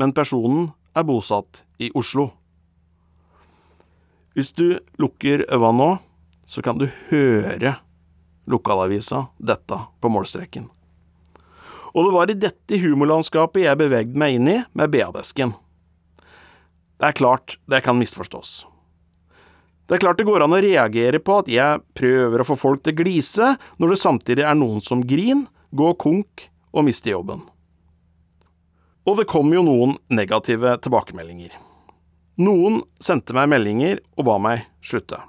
men 0.02 0.12
personen 0.12 0.72
er 0.96 1.08
bosatt 1.08 1.64
i 1.80 1.92
Oslo. 1.96 2.32
Hvis 4.36 4.52
du 4.56 4.80
lukker 5.00 5.46
øynene 5.48 5.78
nå, 5.78 5.90
så 6.52 6.62
kan 6.62 6.76
du 6.82 6.90
høre 7.08 7.78
lokalavisa 8.52 9.30
dette 9.40 9.78
på 10.04 10.10
målstreken. 10.12 10.66
Og 11.96 12.08
det 12.08 12.16
var 12.16 12.32
i 12.32 12.40
dette 12.40 12.80
humorlandskapet 12.82 13.64
jeg 13.64 13.80
bevegde 13.80 14.20
meg 14.20 14.36
inn 14.36 14.50
i 14.52 14.58
med 14.76 14.92
BA-desken. 14.92 15.54
Det 17.00 17.08
er 17.08 17.16
klart 17.16 17.56
det 17.72 17.82
kan 17.86 18.00
misforstås. 18.00 18.66
Det 19.88 19.96
er 19.96 20.04
klart 20.04 20.20
det 20.20 20.28
går 20.28 20.44
an 20.44 20.56
å 20.56 20.62
reagere 20.64 21.24
på 21.24 21.40
at 21.40 21.50
jeg 21.52 21.82
prøver 21.96 22.44
å 22.44 22.48
få 22.48 22.60
folk 22.60 22.84
til 22.84 22.96
å 22.96 23.00
glise, 23.00 23.56
når 23.80 23.96
det 23.96 24.02
samtidig 24.04 24.46
er 24.48 24.60
noen 24.60 24.84
som 24.84 25.08
griner, 25.08 25.48
går 25.72 25.96
konk 26.04 26.50
og 26.76 26.84
mister 26.84 27.14
jobben. 27.14 27.46
Og 29.08 29.24
det 29.24 29.30
kom 29.32 29.52
jo 29.56 29.64
noen 29.64 29.96
negative 30.12 30.76
tilbakemeldinger. 30.84 31.56
Noen 32.44 32.84
sendte 33.00 33.36
meg 33.36 33.48
meldinger 33.52 34.04
og 34.20 34.28
ba 34.28 34.40
meg 34.40 34.68
slutte. 34.84 35.24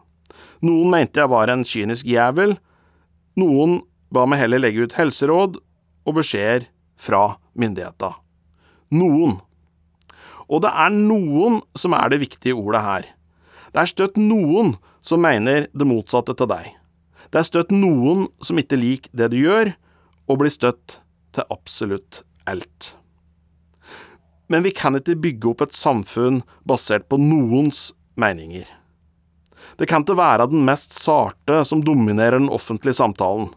Noen 0.62 0.92
mente 0.92 1.18
jeg 1.22 1.30
var 1.32 1.50
en 1.50 1.64
kynisk 1.66 2.06
jævel, 2.06 2.56
noen 3.38 3.80
ba 4.12 4.26
meg 4.28 4.42
heller 4.44 4.62
legge 4.62 4.86
ut 4.86 4.94
helseråd 4.98 5.58
og 6.06 6.18
beskjeder 6.18 6.68
fra 7.00 7.38
myndigheter. 7.58 8.14
Noen. 8.92 9.40
Og 10.52 10.62
det 10.62 10.70
er 10.70 10.92
noen 10.94 11.62
som 11.78 11.96
er 11.96 12.12
det 12.12 12.20
viktige 12.22 12.54
ordet 12.54 12.82
her. 12.84 13.08
Det 13.72 13.82
er 13.82 13.90
støtt 13.90 14.18
noen 14.20 14.76
som 15.02 15.22
mener 15.24 15.66
det 15.72 15.88
motsatte 15.88 16.36
til 16.36 16.50
deg. 16.50 16.74
Det 17.32 17.40
er 17.40 17.48
støtt 17.48 17.72
noen 17.72 18.26
som 18.44 18.60
ikke 18.60 18.76
liker 18.76 19.14
det 19.16 19.30
du 19.32 19.38
gjør, 19.40 19.72
og 20.28 20.42
blir 20.42 20.52
støtt 20.52 21.00
til 21.32 21.48
absolutt 21.50 22.20
alt. 22.46 22.92
Men 24.52 24.66
vi 24.66 24.74
kan 24.76 24.98
ikke 24.98 25.16
bygge 25.16 25.48
opp 25.48 25.64
et 25.64 25.74
samfunn 25.76 26.42
basert 26.68 27.08
på 27.08 27.16
noens 27.16 27.90
meninger. 28.20 28.68
Det 29.82 29.88
kan 29.90 30.04
ikke 30.04 30.14
være 30.14 30.44
den 30.46 30.62
mest 30.62 30.92
sarte 30.94 31.64
som 31.66 31.80
dominerer 31.82 32.38
den 32.38 32.52
offentlige 32.54 32.94
samtalen. 32.94 33.48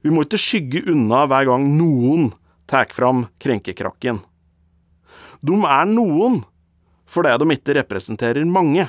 Vi 0.00 0.08
må 0.08 0.24
ikke 0.24 0.40
skygge 0.40 0.80
unna 0.88 1.26
hver 1.28 1.50
gang 1.50 1.66
noen 1.76 2.30
tar 2.64 2.88
fram 2.96 3.26
krenkekrakken. 3.44 4.22
De 5.44 5.58
er 5.68 5.92
noen 5.92 6.40
fordi 7.12 7.36
de 7.42 7.50
ikke 7.58 7.76
representerer 7.76 8.48
mange. 8.48 8.88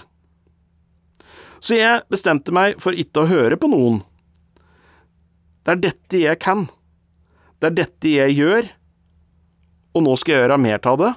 Så 1.59 1.75
jeg 1.75 2.07
bestemte 2.07 2.55
meg 2.55 2.79
for 2.79 2.95
ikke 2.95 3.25
å 3.25 3.27
høre 3.27 3.59
på 3.59 3.67
noen. 3.75 3.99
Det 5.67 5.75
er 5.75 5.85
dette 5.89 6.23
jeg 6.23 6.39
kan. 6.39 6.69
Det 7.59 7.67
er 7.67 7.79
dette 7.83 8.15
jeg 8.15 8.39
gjør, 8.39 8.71
og 9.91 10.07
nå 10.07 10.15
skal 10.19 10.37
jeg 10.37 10.45
gjøre 10.45 10.63
mer 10.71 10.83
av 10.87 11.03
det. 11.03 11.13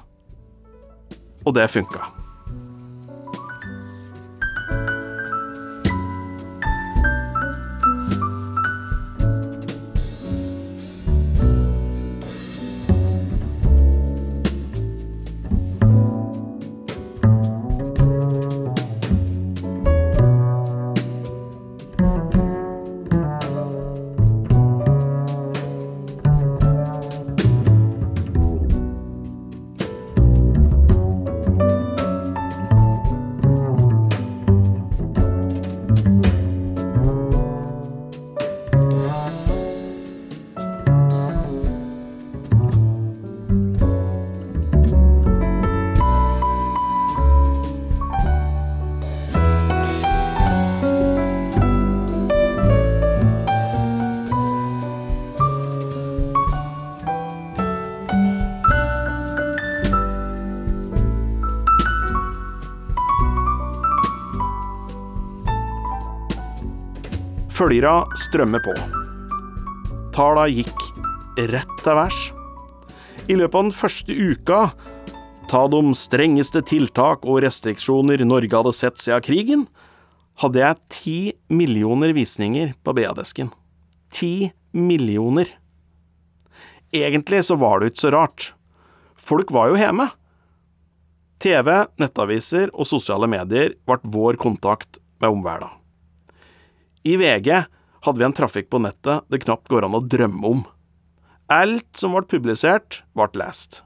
Og 1.46 1.54
det 1.54 1.70
funka. 1.70 2.15
Følgera 67.56 68.02
strømmer 68.20 68.60
på. 68.60 68.72
Tala 70.12 70.42
gikk 70.52 70.82
rett 71.48 71.70
til 71.80 71.94
værs. 71.96 72.18
I 73.32 73.36
løpet 73.40 73.56
av 73.56 73.62
den 73.64 73.72
første 73.72 74.12
uka, 74.12 74.58
ta 75.48 75.62
de 75.72 75.80
strengeste 75.96 76.60
tiltak 76.68 77.24
og 77.24 77.40
restriksjoner 77.46 78.26
Norge 78.28 78.52
hadde 78.52 78.74
sett 78.76 79.00
siden 79.00 79.24
krigen, 79.24 79.62
hadde 80.44 80.60
jeg 80.60 80.78
ti 80.92 81.16
millioner 81.48 82.12
visninger 82.12 82.74
på 82.84 82.92
BA-desken. 82.98 83.48
Ti 84.12 84.50
millioner. 84.76 85.48
Egentlig 86.92 87.40
så 87.48 87.56
var 87.56 87.80
det 87.80 87.94
ikke 87.94 88.04
så 88.04 88.12
rart. 88.18 88.50
Folk 89.16 89.48
var 89.56 89.72
jo 89.72 89.80
hjemme. 89.80 90.10
TV, 91.40 91.72
nettaviser 92.04 92.68
og 92.76 92.84
sosiale 92.92 93.32
medier 93.32 93.78
ble 93.88 94.00
vår 94.04 94.36
kontakt 94.44 95.00
med 95.24 95.32
omverdenen. 95.32 95.85
I 97.06 97.16
VG 97.16 97.64
hadde 98.00 98.18
vi 98.18 98.24
en 98.26 98.34
trafikk 98.34 98.66
på 98.70 98.80
nettet 98.82 99.28
det 99.30 99.44
knapt 99.44 99.68
går 99.70 99.84
an 99.86 99.94
å 99.94 100.02
drømme 100.02 100.48
om. 100.48 100.62
Alt 101.46 101.94
som 101.94 102.16
ble 102.16 102.24
publisert, 102.26 103.04
ble 103.14 103.28
lest. 103.38 103.84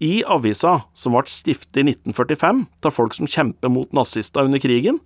I 0.00 0.22
avisa, 0.24 0.86
som 0.96 1.12
ble 1.12 1.28
stiftet 1.28 1.82
i 1.82 1.84
1945 1.92 2.64
av 2.88 2.96
folk 2.96 3.18
som 3.18 3.28
kjemper 3.28 3.68
mot 3.74 3.92
nazister 3.92 4.48
under 4.48 4.62
krigen, 4.64 5.02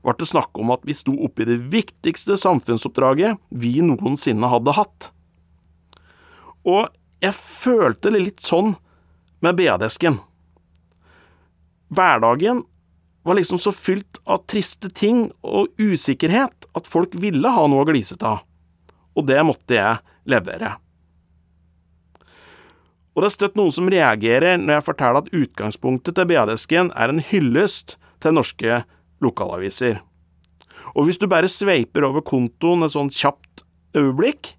ble 0.00 0.16
det 0.16 0.30
snakk 0.32 0.56
om 0.58 0.72
at 0.72 0.88
vi 0.88 0.96
sto 0.96 1.12
oppe 1.28 1.44
i 1.44 1.50
det 1.52 1.60
viktigste 1.76 2.40
samfunnsoppdraget 2.40 3.36
vi 3.52 3.76
noensinne 3.84 4.48
hadde 4.48 4.76
hatt. 4.80 5.12
Og 6.64 6.88
jeg 7.20 7.36
følte 7.36 8.10
det 8.16 8.24
litt 8.30 8.42
sånn 8.48 8.78
med 9.44 9.60
BA-desken. 9.60 10.22
Hverdagen 11.92 12.64
var 13.22 13.38
liksom 13.38 13.60
så 13.62 13.72
fylt 13.72 14.18
av 14.24 14.44
triste 14.50 14.90
ting 14.90 15.28
og 15.46 15.70
usikkerhet 15.78 16.66
at 16.74 16.88
folk 16.90 17.14
ville 17.22 17.50
ha 17.54 17.66
noe 17.70 17.84
å 17.84 17.88
glise 17.88 18.18
av, 18.26 18.42
og 19.14 19.28
det 19.28 19.42
måtte 19.46 19.78
jeg 19.78 20.00
levere. 20.30 20.76
Og 23.12 23.20
det 23.20 23.28
er 23.28 23.34
støtt 23.34 23.58
noen 23.58 23.74
som 23.74 23.90
reagerer 23.92 24.56
når 24.60 24.78
jeg 24.78 24.86
forteller 24.86 25.20
at 25.20 25.34
utgangspunktet 25.36 26.16
til 26.16 26.28
BA-desken 26.30 26.90
er 26.96 27.12
en 27.12 27.20
hyllest 27.20 27.98
til 28.24 28.38
norske 28.38 28.80
lokalaviser. 29.22 30.00
Og 30.96 31.06
hvis 31.06 31.20
du 31.20 31.28
bare 31.30 31.50
sveiper 31.50 32.06
over 32.08 32.24
kontoen 32.24 32.84
et 32.86 32.94
sånn 32.94 33.12
kjapt 33.12 33.64
øyeblikk, 33.96 34.54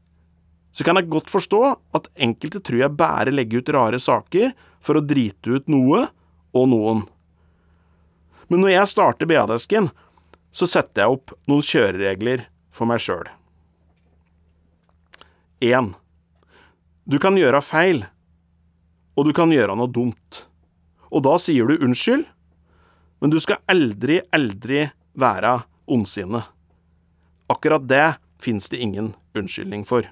så 0.74 0.86
kan 0.86 0.98
jeg 0.98 1.10
godt 1.14 1.30
forstå 1.30 1.62
at 1.98 2.10
enkelte 2.26 2.62
tror 2.66 2.80
jeg 2.82 2.98
bare 2.98 3.34
legger 3.34 3.62
ut 3.62 3.74
rare 3.74 4.00
saker 4.02 4.54
for 4.82 4.98
å 4.98 5.06
drite 5.06 5.58
ut 5.58 5.70
noe 5.70 6.08
og 6.54 6.70
noen. 6.70 7.04
Men 8.54 8.62
når 8.62 8.70
jeg 8.76 8.90
starter 8.92 9.26
BA-desken, 9.26 9.88
så 10.54 10.68
setter 10.70 11.02
jeg 11.02 11.16
opp 11.16 11.32
noen 11.50 11.66
kjøreregler 11.66 12.44
for 12.70 12.86
meg 12.86 13.02
sjøl. 13.02 13.26
1. 15.66 15.88
Du 17.10 17.18
kan 17.18 17.34
gjøre 17.34 17.64
feil, 17.66 18.04
og 19.18 19.26
du 19.26 19.34
kan 19.34 19.50
gjøre 19.50 19.74
noe 19.74 19.90
dumt. 19.90 20.44
Og 21.10 21.26
da 21.26 21.34
sier 21.42 21.66
du 21.66 21.82
unnskyld, 21.82 22.28
men 23.26 23.34
du 23.34 23.42
skal 23.42 23.64
aldri, 23.66 24.22
aldri 24.30 24.86
være 25.18 25.64
ondsinne. 25.90 26.46
Akkurat 27.50 27.90
det 27.90 28.08
fins 28.38 28.70
det 28.70 28.86
ingen 28.86 29.16
unnskyldning 29.34 29.82
for. 29.90 30.06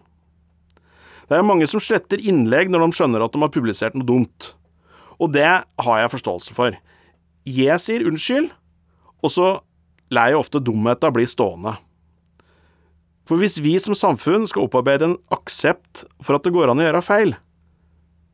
Det 1.29 1.37
er 1.37 1.45
mange 1.45 1.69
som 1.69 1.83
sletter 1.83 2.17
innlegg 2.17 2.73
når 2.73 2.87
de 2.87 2.97
skjønner 2.97 3.21
at 3.21 3.37
de 3.37 3.45
har 3.45 3.53
publisert 3.53 3.93
noe 3.93 4.15
dumt, 4.17 4.55
og 5.21 5.29
det 5.37 5.51
har 5.61 6.01
jeg 6.01 6.17
forståelse 6.17 6.57
for. 6.57 6.73
Jeg 7.47 7.81
sier 7.81 8.05
unnskyld, 8.05 8.51
og 9.21 9.33
så 9.33 9.47
lar 10.13 10.29
jeg 10.29 10.41
ofte 10.41 10.61
dumheta 10.61 11.09
bli 11.13 11.25
stående. 11.29 11.75
For 13.25 13.41
hvis 13.41 13.61
vi 13.63 13.77
som 13.81 13.95
samfunn 13.97 14.47
skal 14.49 14.67
opparbeide 14.67 15.07
en 15.07 15.19
aksept 15.33 16.03
for 16.21 16.37
at 16.37 16.45
det 16.45 16.53
går 16.53 16.71
an 16.71 16.81
å 16.81 16.85
gjøre 16.85 17.05
feil, 17.05 17.33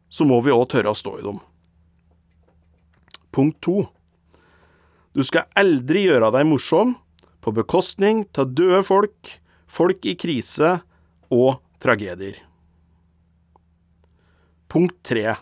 så 0.10 0.26
må 0.28 0.40
vi 0.44 0.56
òg 0.56 0.66
tørre 0.72 0.92
å 0.92 0.98
stå 0.98 1.18
i 1.20 1.26
dem. 1.26 1.40
Punkt 3.36 3.60
to. 3.62 3.84
Du 5.14 5.24
skal 5.28 5.48
aldri 5.60 6.08
gjøre 6.08 6.32
deg 6.34 6.48
morsom 6.50 6.96
på 7.44 7.54
bekostning 7.56 8.26
av 8.40 8.52
døde 8.58 8.82
folk, 8.88 9.38
folk 9.68 10.08
i 10.08 10.16
krise 10.20 10.80
og 11.32 11.60
tragedier. 11.84 12.40
Punkt 14.68 14.98
tre. 15.06 15.38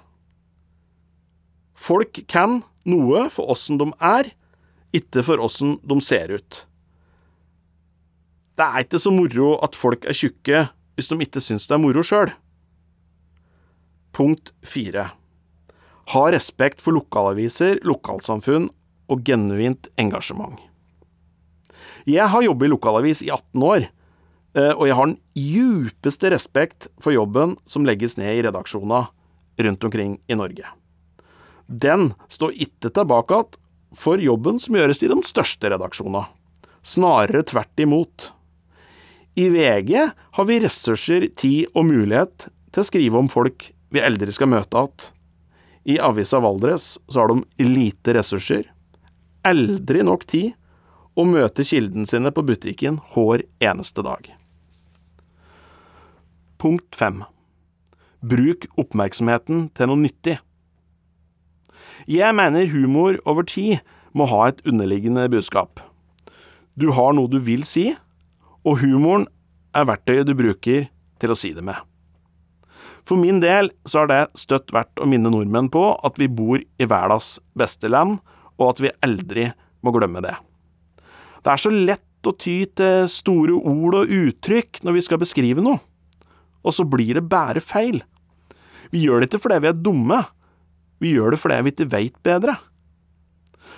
Folk 1.76 2.20
kan 2.30 2.60
noe 2.90 3.26
for 3.34 3.52
åssen 3.54 3.80
de 3.82 3.90
er, 4.00 4.32
ikke 4.96 5.24
for 5.26 5.42
åssen 5.44 5.78
de 5.84 6.00
ser 6.04 6.32
ut. 6.38 6.62
Det 8.56 8.66
er 8.66 8.86
ikke 8.86 9.02
så 9.02 9.12
moro 9.12 9.56
at 9.66 9.76
folk 9.76 10.06
er 10.08 10.16
tjukke 10.16 10.68
hvis 10.96 11.10
de 11.12 11.18
ikke 11.26 11.44
syns 11.44 11.68
det 11.68 11.76
er 11.76 11.84
moro 11.84 12.04
sjøl. 12.06 12.32
Punkt 14.16 14.54
fire. 14.64 15.10
Ha 16.14 16.22
respekt 16.32 16.80
for 16.84 16.96
lokalaviser, 16.96 17.82
lokalsamfunn 17.84 18.70
og 19.12 19.26
genuint 19.28 19.90
engasjement. 20.00 20.56
Jeg 22.06 22.30
har 22.30 22.46
jobbet 22.46 22.70
i 22.70 22.72
lokalavis 22.72 23.24
i 23.26 23.32
18 23.34 23.66
år, 23.66 23.88
eh, 24.56 24.72
og 24.72 24.86
jeg 24.88 24.96
har 24.96 25.10
den 25.10 25.20
djupeste 25.36 26.32
respekt 26.32 26.88
for 27.02 27.12
jobben 27.12 27.58
som 27.66 27.86
legges 27.86 28.16
ned 28.22 28.38
i 28.38 28.46
redaksjonene 28.46 29.08
rundt 29.66 29.88
omkring 29.90 30.20
i 30.30 30.38
Norge. 30.38 30.70
Den 31.68 32.14
står 32.30 32.54
ikke 32.68 32.92
tilbake 32.94 33.40
igjen 33.40 33.62
for 33.96 34.22
jobben 34.22 34.60
som 34.60 34.76
gjøres 34.76 35.02
i 35.04 35.10
de 35.10 35.18
største 35.26 35.72
redaksjonene. 35.72 36.26
Snarere 36.86 37.46
tvert 37.48 37.82
imot. 37.82 38.30
I 39.36 39.48
VG 39.50 39.94
har 40.38 40.46
vi 40.48 40.60
ressurser, 40.64 41.28
tid 41.36 41.72
og 41.74 41.88
mulighet 41.90 42.48
til 42.72 42.84
å 42.84 42.88
skrive 42.88 43.20
om 43.20 43.32
folk 43.32 43.72
vi 43.96 44.04
eldre 44.04 44.32
skal 44.36 44.52
møte 44.52 44.84
igjen. 44.84 45.10
I 45.86 46.00
avisa 46.02 46.40
Valdres 46.42 46.96
så 47.08 47.22
har 47.22 47.30
de 47.30 47.68
lite 47.70 48.16
ressurser, 48.18 48.64
aldri 49.46 50.02
nok 50.02 50.26
tid, 50.26 50.56
og 51.16 51.30
møter 51.30 51.64
kildene 51.64 52.10
sine 52.10 52.32
på 52.34 52.44
butikken 52.44 52.98
hver 53.14 53.46
eneste 53.64 54.04
dag. 54.04 54.32
Punkt 56.60 56.98
fem. 56.98 57.22
Bruk 58.26 58.66
oppmerksomheten 58.82 59.70
til 59.78 59.92
noe 59.92 60.02
nyttig. 60.02 60.40
Jeg 62.06 62.36
mener 62.38 62.68
humor 62.70 63.18
over 63.26 63.48
tid 63.50 63.80
må 64.14 64.28
ha 64.30 64.48
et 64.52 64.62
underliggende 64.68 65.26
budskap. 65.34 65.82
Du 66.78 66.92
har 66.94 67.16
noe 67.18 67.32
du 67.32 67.40
vil 67.42 67.64
si, 67.66 67.96
og 68.62 68.82
humoren 68.84 69.26
er 69.74 69.88
verktøyet 69.90 70.30
du 70.30 70.36
bruker 70.38 70.86
til 71.22 71.34
å 71.34 71.38
si 71.40 71.52
det 71.56 71.64
med. 71.66 71.80
For 73.06 73.18
min 73.18 73.42
del 73.42 73.72
så 73.90 74.04
har 74.04 74.12
det 74.12 74.22
støtt 74.38 74.74
verdt 74.74 75.02
å 75.02 75.08
minne 75.10 75.32
nordmenn 75.34 75.72
på 75.74 75.84
at 76.06 76.18
vi 76.22 76.30
bor 76.30 76.62
i 76.62 76.90
verdens 76.90 77.36
beste 77.58 77.90
land, 77.90 78.20
og 78.62 78.76
at 78.76 78.82
vi 78.86 78.94
aldri 79.06 79.50
må 79.86 79.94
glemme 79.94 80.22
det. 80.26 80.36
Det 81.42 81.54
er 81.54 81.62
så 81.62 81.74
lett 81.74 82.30
å 82.30 82.34
ty 82.38 82.64
til 82.78 83.10
store 83.12 83.58
ord 83.58 84.00
og 84.02 84.14
uttrykk 84.14 84.82
når 84.86 84.98
vi 84.98 85.06
skal 85.06 85.22
beskrive 85.22 85.66
noe, 85.66 85.82
og 86.66 86.74
så 86.74 86.86
blir 86.86 87.18
det 87.18 87.28
bare 87.30 87.62
feil. 87.62 88.02
Vi 88.94 89.04
gjør 89.06 89.22
det 89.22 89.30
ikke 89.30 89.44
fordi 89.44 89.62
vi 89.66 89.70
er 89.74 89.78
dumme, 89.78 90.24
vi 91.06 91.14
gjør 91.16 91.36
det 91.36 91.42
fordi 91.42 91.62
vi 91.62 91.76
ikke 91.76 91.92
veit 91.92 92.18
bedre. 92.26 92.58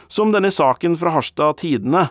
Som 0.07 0.31
denne 0.31 0.51
saken 0.53 0.95
fra 0.99 1.11
Harstad 1.17 1.59
Tidende, 1.59 2.07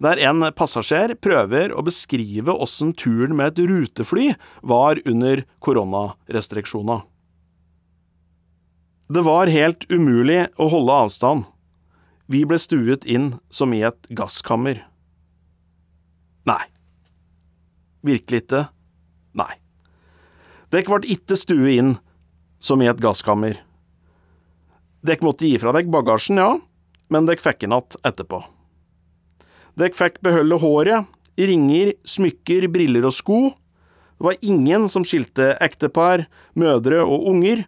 der 0.00 0.20
en 0.28 0.44
passasjer 0.56 1.14
prøver 1.24 1.72
å 1.72 1.84
beskrive 1.84 2.52
åssen 2.52 2.92
turen 2.96 3.36
med 3.36 3.54
et 3.54 3.68
rutefly 3.68 4.30
var 4.60 5.00
under 5.08 5.44
koronarestriksjoner. 5.64 7.04
Det 9.08 9.22
var 9.22 9.52
helt 9.52 9.86
umulig 9.88 10.48
å 10.58 10.68
holde 10.72 10.96
avstand. 11.06 11.44
Vi 12.26 12.42
ble 12.48 12.58
stuet 12.58 13.06
inn 13.06 13.36
som 13.54 13.72
i 13.72 13.84
et 13.86 14.08
gasskammer. 14.18 14.82
Nei. 16.46 16.64
Virkelig 18.06 18.42
ikke? 18.42 18.64
Nei. 19.38 19.52
Dere 20.74 20.90
ble 20.90 21.14
ikke 21.14 21.38
stuet 21.38 21.78
inn 21.78 21.94
som 22.58 22.82
i 22.82 22.90
et 22.90 23.00
gasskammer. 23.02 23.60
Dekk 25.06 25.22
måtte 25.22 25.46
gi 25.46 25.58
fra 25.62 25.70
dere 25.76 25.86
bagasjen, 25.92 26.40
ja, 26.40 26.56
men 27.12 27.28
dekk 27.28 27.42
fikk 27.44 27.62
den 27.62 27.74
igjen 27.76 28.00
etterpå. 28.08 28.40
Dekk 29.78 29.94
fikk 29.94 30.18
beholde 30.24 30.58
håret, 30.62 31.06
ringer, 31.36 31.92
smykker, 32.08 32.66
briller 32.72 33.06
og 33.06 33.14
sko. 33.14 33.40
Det 34.16 34.24
var 34.24 34.40
ingen 34.40 34.88
som 34.88 35.04
skilte 35.04 35.52
ektepar, 35.62 36.24
mødre 36.56 37.02
og 37.04 37.28
unger. 37.30 37.66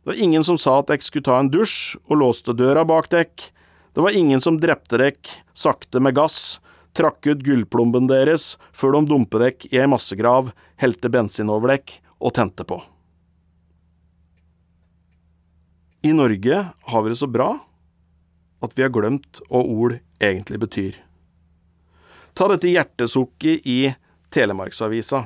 Det 0.00 0.14
var 0.14 0.22
ingen 0.24 0.46
som 0.46 0.58
sa 0.58 0.78
at 0.80 0.88
dekk 0.90 1.04
skulle 1.04 1.28
ta 1.28 1.36
en 1.38 1.52
dusj 1.52 1.98
og 2.08 2.18
låste 2.24 2.56
døra 2.56 2.86
bak 2.88 3.10
dekk. 3.12 3.50
Det 3.92 4.04
var 4.04 4.16
ingen 4.16 4.40
som 4.40 4.58
drepte 4.58 4.98
dekk 4.98 5.30
sakte 5.58 6.00
med 6.00 6.16
gass, 6.16 6.58
trakk 6.96 7.28
ut 7.28 7.44
gullplomben 7.44 8.08
deres 8.10 8.56
før 8.72 8.96
de 8.96 9.06
dumpet 9.12 9.44
dekk 9.44 9.66
i 9.70 9.82
ei 9.82 9.90
massegrav, 9.90 10.54
helte 10.80 11.12
bensin 11.12 11.52
over 11.52 11.76
dekk 11.76 12.00
og 12.18 12.34
tente 12.40 12.66
på. 12.66 12.80
I 16.02 16.12
Norge 16.12 16.66
har 16.80 17.02
vi 17.02 17.10
det 17.10 17.16
så 17.16 17.26
bra 17.26 17.58
at 18.62 18.74
vi 18.78 18.84
har 18.84 18.92
glemt 18.94 19.40
hva 19.50 19.62
ord 19.62 19.98
egentlig 20.22 20.60
betyr. 20.62 20.98
Ta 22.38 22.46
dette 22.52 22.70
hjertesukket 22.70 23.66
i 23.66 23.94
Telemarksavisa. 24.34 25.24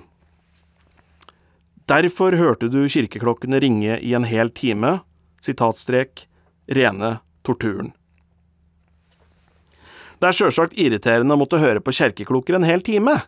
Derfor 1.88 2.36
hørte 2.38 2.70
du 2.72 2.86
kirkeklokkene 2.88 3.60
ringe 3.60 3.98
i 4.00 4.14
en 4.16 4.24
hel 4.24 4.52
time, 4.54 5.00
sitatstrek, 5.44 6.24
rene 6.72 7.18
torturen. 7.44 7.90
Det 10.22 10.30
er 10.30 10.38
sjølsagt 10.38 10.78
irriterende 10.78 11.34
å 11.34 11.40
måtte 11.40 11.60
høre 11.60 11.82
på 11.82 11.92
kjerkeklokker 11.98 12.56
en 12.56 12.68
hel 12.68 12.84
time, 12.86 13.18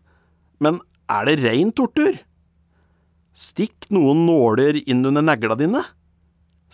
men 0.62 0.78
er 1.10 1.26
det 1.28 1.40
rein 1.42 1.74
tortur? 1.74 2.20
Stikk 3.34 3.90
noen 3.92 4.22
nåler 4.28 4.78
inn 4.86 5.02
under 5.04 5.26
negla 5.26 5.58
dine? 5.58 5.82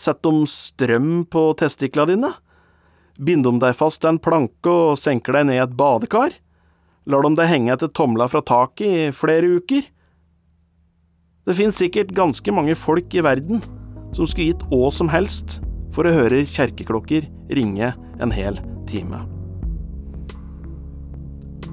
Sett 0.01 0.25
om 0.27 0.47
strøm 0.49 1.27
på 1.29 1.51
testikla 1.61 2.07
dine? 2.09 2.31
Bind 3.21 3.45
om 3.47 3.59
deg 3.61 3.77
fast 3.77 4.01
til 4.01 4.15
en 4.15 4.21
planke 4.23 4.73
og 4.73 4.97
senker 4.97 5.37
deg 5.37 5.51
ned 5.51 5.59
i 5.59 5.61
et 5.61 5.75
badekar? 5.77 6.33
Lar 7.11 7.27
dem 7.27 7.37
deg 7.37 7.51
henge 7.51 7.75
etter 7.75 7.91
tomla 7.93 8.25
fra 8.33 8.41
taket 8.41 8.87
i 8.89 9.11
flere 9.13 9.59
uker? 9.61 9.83
Det 11.45 11.57
finnes 11.59 11.77
sikkert 11.83 12.15
ganske 12.17 12.55
mange 12.55 12.77
folk 12.79 13.13
i 13.13 13.25
verden 13.27 13.61
som 14.17 14.25
skulle 14.25 14.55
gitt 14.55 14.65
hva 14.71 14.89
som 14.95 15.11
helst 15.13 15.59
for 15.93 16.09
å 16.09 16.15
høre 16.15 16.47
kjerkeklokker 16.49 17.29
ringe 17.59 17.93
en 18.23 18.33
hel 18.33 18.57
time. 18.89 19.21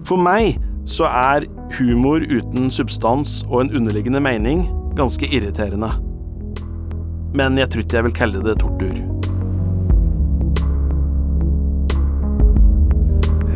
For 0.08 0.20
meg 0.20 0.60
så 0.88 1.08
er 1.08 1.48
humor 1.80 2.24
uten 2.28 2.68
substans 2.76 3.40
og 3.48 3.62
en 3.64 3.74
underliggende 3.80 4.24
mening 4.24 4.66
ganske 5.00 5.32
irriterende. 5.32 5.94
Men 7.38 7.58
jeg 7.60 7.70
tror 7.70 7.84
ikke 7.84 7.98
jeg 8.00 8.06
vil 8.08 8.14
kalle 8.18 8.40
det 8.42 8.56
tortur. 8.64 8.96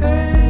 Hei, 0.02 0.41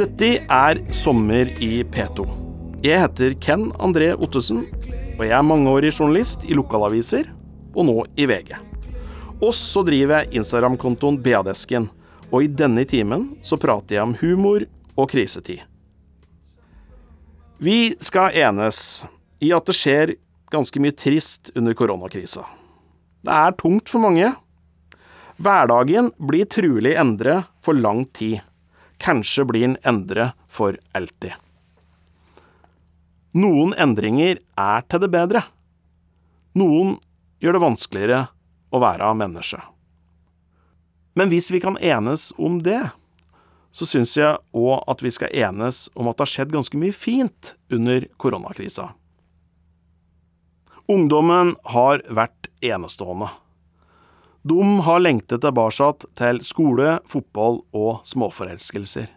Dette 0.00 0.28
er 0.48 0.78
Sommer 0.96 1.50
i 1.60 1.82
P2. 1.84 2.24
Jeg 2.80 3.02
heter 3.02 3.34
Ken 3.36 3.66
André 3.84 4.06
Ottesen, 4.14 4.62
og 5.18 5.20
jeg 5.26 5.34
er 5.36 5.44
mangeårig 5.44 5.90
journalist 5.92 6.46
i 6.48 6.56
lokalaviser, 6.56 7.28
og 7.74 7.84
nå 7.84 7.96
i 8.16 8.24
VG. 8.30 8.54
Og 9.44 9.52
så 9.52 9.82
driver 9.84 10.22
jeg 10.22 10.40
Instagram-kontoen 10.40 11.20
BA-desken, 11.20 11.90
og 12.30 12.46
i 12.46 12.48
denne 12.48 12.86
timen 12.88 13.28
så 13.44 13.60
prater 13.60 13.98
jeg 13.98 14.06
om 14.06 14.16
humor 14.22 14.64
og 14.96 15.12
krisetid. 15.12 15.60
Vi 17.60 17.92
skal 18.00 18.40
enes 18.40 19.02
i 19.44 19.52
at 19.52 19.68
det 19.68 19.76
skjer 19.76 20.16
ganske 20.48 20.80
mye 20.80 20.96
trist 20.96 21.52
under 21.52 21.76
koronakrisa. 21.76 22.48
Det 23.20 23.36
er 23.36 23.60
tungt 23.60 23.92
for 23.92 24.00
mange. 24.08 24.32
Hverdagen 25.36 26.14
blir 26.16 26.48
trulig 26.48 26.96
endret 26.96 27.52
for 27.60 27.76
lang 27.76 28.06
tid. 28.16 28.40
Kanskje 29.00 29.46
blir 29.48 29.64
en 29.64 29.78
endre 29.86 30.32
for 30.48 30.76
alltid. 30.92 31.32
Noen 33.40 33.72
endringer 33.78 34.40
er 34.58 34.86
til 34.90 35.04
det 35.04 35.10
bedre. 35.12 35.44
Noen 36.58 36.96
gjør 37.40 37.56
det 37.56 37.64
vanskeligere 37.64 38.22
å 38.74 38.80
være 38.82 39.12
menneske. 39.16 39.60
Men 41.14 41.30
hvis 41.30 41.50
vi 41.50 41.60
kan 41.62 41.78
enes 41.78 42.30
om 42.38 42.60
det, 42.62 42.90
så 43.70 43.86
syns 43.86 44.16
jeg 44.18 44.38
òg 44.56 44.82
at 44.90 45.02
vi 45.02 45.12
skal 45.14 45.34
enes 45.46 45.86
om 45.94 46.10
at 46.10 46.18
det 46.18 46.26
har 46.26 46.32
skjedd 46.32 46.54
ganske 46.54 46.78
mye 46.78 46.94
fint 46.94 47.54
under 47.70 48.06
koronakrisa. 48.18 48.90
Ungdommen 50.90 51.54
har 51.70 52.02
vært 52.10 52.50
enestående. 52.66 53.30
De 54.42 54.80
har 54.86 55.02
lengtet 55.04 55.42
tilbake 55.44 56.06
til 56.16 56.38
skole, 56.44 56.98
fotball 57.04 57.60
og 57.76 58.06
småforelskelser. 58.08 59.10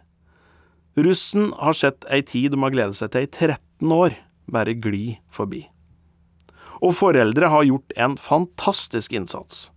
Russen 1.00 1.52
har 1.58 1.74
sett 1.74 2.04
ei 2.12 2.20
tid 2.22 2.52
de 2.52 2.60
har 2.60 2.74
gledet 2.74 2.98
seg 2.98 3.14
til 3.14 3.24
i 3.24 3.30
13 3.30 3.94
år, 3.94 4.18
bare 4.46 4.76
gli 4.76 5.16
forbi. 5.32 5.64
Og 6.84 6.92
foreldre 6.94 7.48
har 7.48 7.64
gjort 7.64 7.94
en 7.96 8.18
fantastisk 8.20 9.14
innsats. 9.16 9.70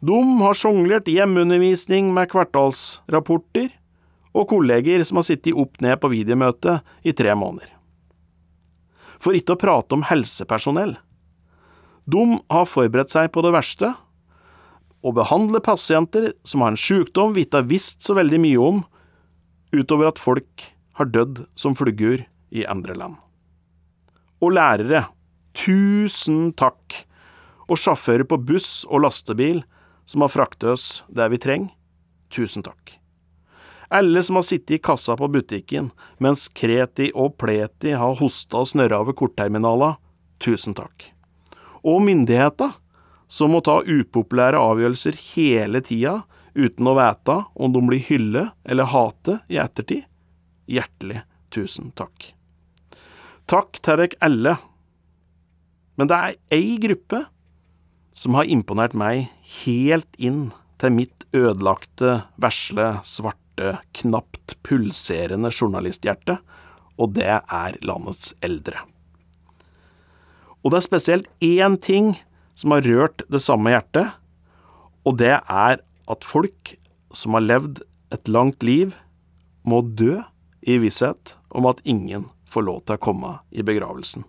De 0.00 0.16
har 0.40 0.56
sjonglert 0.56 1.08
hjemmeundervisning 1.12 2.08
med 2.16 2.30
kvartalsrapporter, 2.32 3.68
og 4.36 4.48
kolleger 4.50 5.04
som 5.04 5.20
har 5.20 5.28
sittet 5.28 5.56
opp 5.56 5.78
ned 5.84 5.96
på 6.00 6.10
videomøte 6.12 6.80
i 7.04 7.14
tre 7.16 7.32
måneder. 7.36 7.68
For 9.20 9.36
ikke 9.36 9.56
å 9.56 9.60
prate 9.60 9.96
om 9.96 10.04
helsepersonell. 10.04 10.96
De 12.04 12.24
har 12.52 12.68
forberedt 12.68 13.14
seg 13.14 13.30
på 13.32 13.44
det 13.44 13.54
verste, 13.54 13.94
å 15.06 15.12
behandle 15.14 15.62
pasienter 15.62 16.32
som 16.46 16.64
har 16.64 16.74
en 16.74 16.80
sykdom 16.80 17.36
vi 17.36 17.46
ikke 17.46 17.62
har 17.62 17.70
visst 17.70 18.02
så 18.06 18.16
veldig 18.18 18.40
mye 18.42 18.62
om, 18.62 18.82
utover 19.74 20.10
at 20.10 20.22
folk 20.22 20.66
har 20.98 21.10
dødd 21.12 21.44
som 21.58 21.76
flugger 21.78 22.24
i 22.50 22.64
andre 22.66 22.96
land. 22.98 23.16
Og 24.42 24.56
lærere, 24.56 25.06
tusen 25.56 26.50
takk. 26.58 27.04
Og 27.66 27.80
sjåfører 27.80 28.26
på 28.28 28.38
buss 28.46 28.84
og 28.86 29.02
lastebil 29.06 29.62
som 30.06 30.22
har 30.22 30.30
fraktet 30.30 30.70
oss 30.76 30.86
der 31.10 31.30
vi 31.32 31.40
trenger, 31.42 31.72
tusen 32.30 32.64
takk. 32.66 32.96
Alle 33.90 34.22
som 34.26 34.38
har 34.38 34.46
sittet 34.46 34.78
i 34.78 34.82
kassa 34.82 35.14
på 35.18 35.28
butikken 35.30 35.92
mens 36.22 36.48
Kreti 36.50 37.12
og 37.14 37.36
Pleti 37.38 37.94
har 37.94 38.18
hosta 38.18 38.62
og 38.62 38.70
snørra 38.70 38.98
over 39.04 39.14
kortterminala, 39.18 39.94
tusen 40.42 40.74
takk. 40.74 41.10
Og 41.86 42.02
myndigheter, 42.02 42.74
som 43.28 43.52
må 43.52 43.62
ta 43.64 43.80
upopulære 43.82 44.60
avgjørelser 44.60 45.18
hele 45.34 45.82
tida 45.84 46.20
uten 46.56 46.88
å 46.88 46.96
vite 46.96 47.36
om 47.54 47.72
de 47.74 47.82
blir 47.84 48.04
hylle 48.08 48.44
eller 48.64 48.90
hate 48.92 49.40
i 49.52 49.58
ettertid, 49.60 50.06
hjertelig 50.70 51.22
tusen 51.52 51.92
takk. 51.98 52.32
Takk 53.46 53.78
til 53.82 54.00
dere 54.02 54.20
alle. 54.26 54.56
Men 55.96 56.10
det 56.10 56.16
er 56.16 56.38
ei 56.56 56.76
gruppe 56.82 57.26
som 58.16 58.36
har 58.38 58.48
imponert 58.48 58.96
meg 58.96 59.28
helt 59.62 60.18
inn 60.18 60.48
til 60.80 60.92
mitt 60.92 61.24
ødelagte, 61.36 62.26
vesle, 62.40 62.96
svarte, 63.04 63.78
knapt 63.96 64.56
pulserende 64.66 65.52
journalisthjerte, 65.52 66.38
og 66.96 67.14
det 67.16 67.28
er 67.28 67.78
landets 67.84 68.32
eldre. 68.44 68.82
Og 70.64 70.72
det 70.72 70.80
er 70.80 70.88
spesielt 70.88 71.28
én 71.44 71.76
ting 71.80 72.16
som 72.56 72.72
har 72.72 72.86
rørt 72.86 73.24
det 73.32 73.42
samme 73.44 73.72
hjertet, 73.74 74.14
og 75.06 75.18
det 75.20 75.36
er 75.38 75.82
at 76.10 76.26
folk 76.26 76.72
som 77.14 77.36
har 77.36 77.44
levd 77.44 77.82
et 78.14 78.30
langt 78.30 78.64
liv, 78.66 78.94
må 79.66 79.82
dø 79.82 80.20
i 80.62 80.78
visshet 80.82 81.36
om 81.50 81.66
at 81.66 81.82
ingen 81.84 82.28
får 82.50 82.66
lov 82.66 82.82
til 82.86 82.96
å 82.96 83.02
komme 83.02 83.32
i 83.50 83.64
begravelsen. 83.66 84.24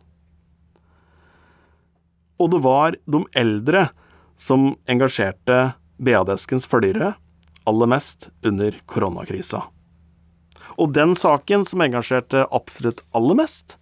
Og 2.37 2.51
det 2.53 2.61
var 2.65 2.97
de 3.09 3.23
eldre 3.37 3.87
som 4.37 4.69
engasjerte 4.89 5.73
BA-deskens 5.97 6.67
følgere 6.69 7.15
aller 7.67 7.89
mest 7.89 8.29
under 8.45 8.77
koronakrisa. 8.89 9.63
Og 10.77 10.93
den 10.93 11.15
saken 11.17 11.65
som 11.65 11.81
engasjerte 11.81 12.45
absolutt 12.53 13.01
aller 13.17 13.39
mest, 13.39 13.77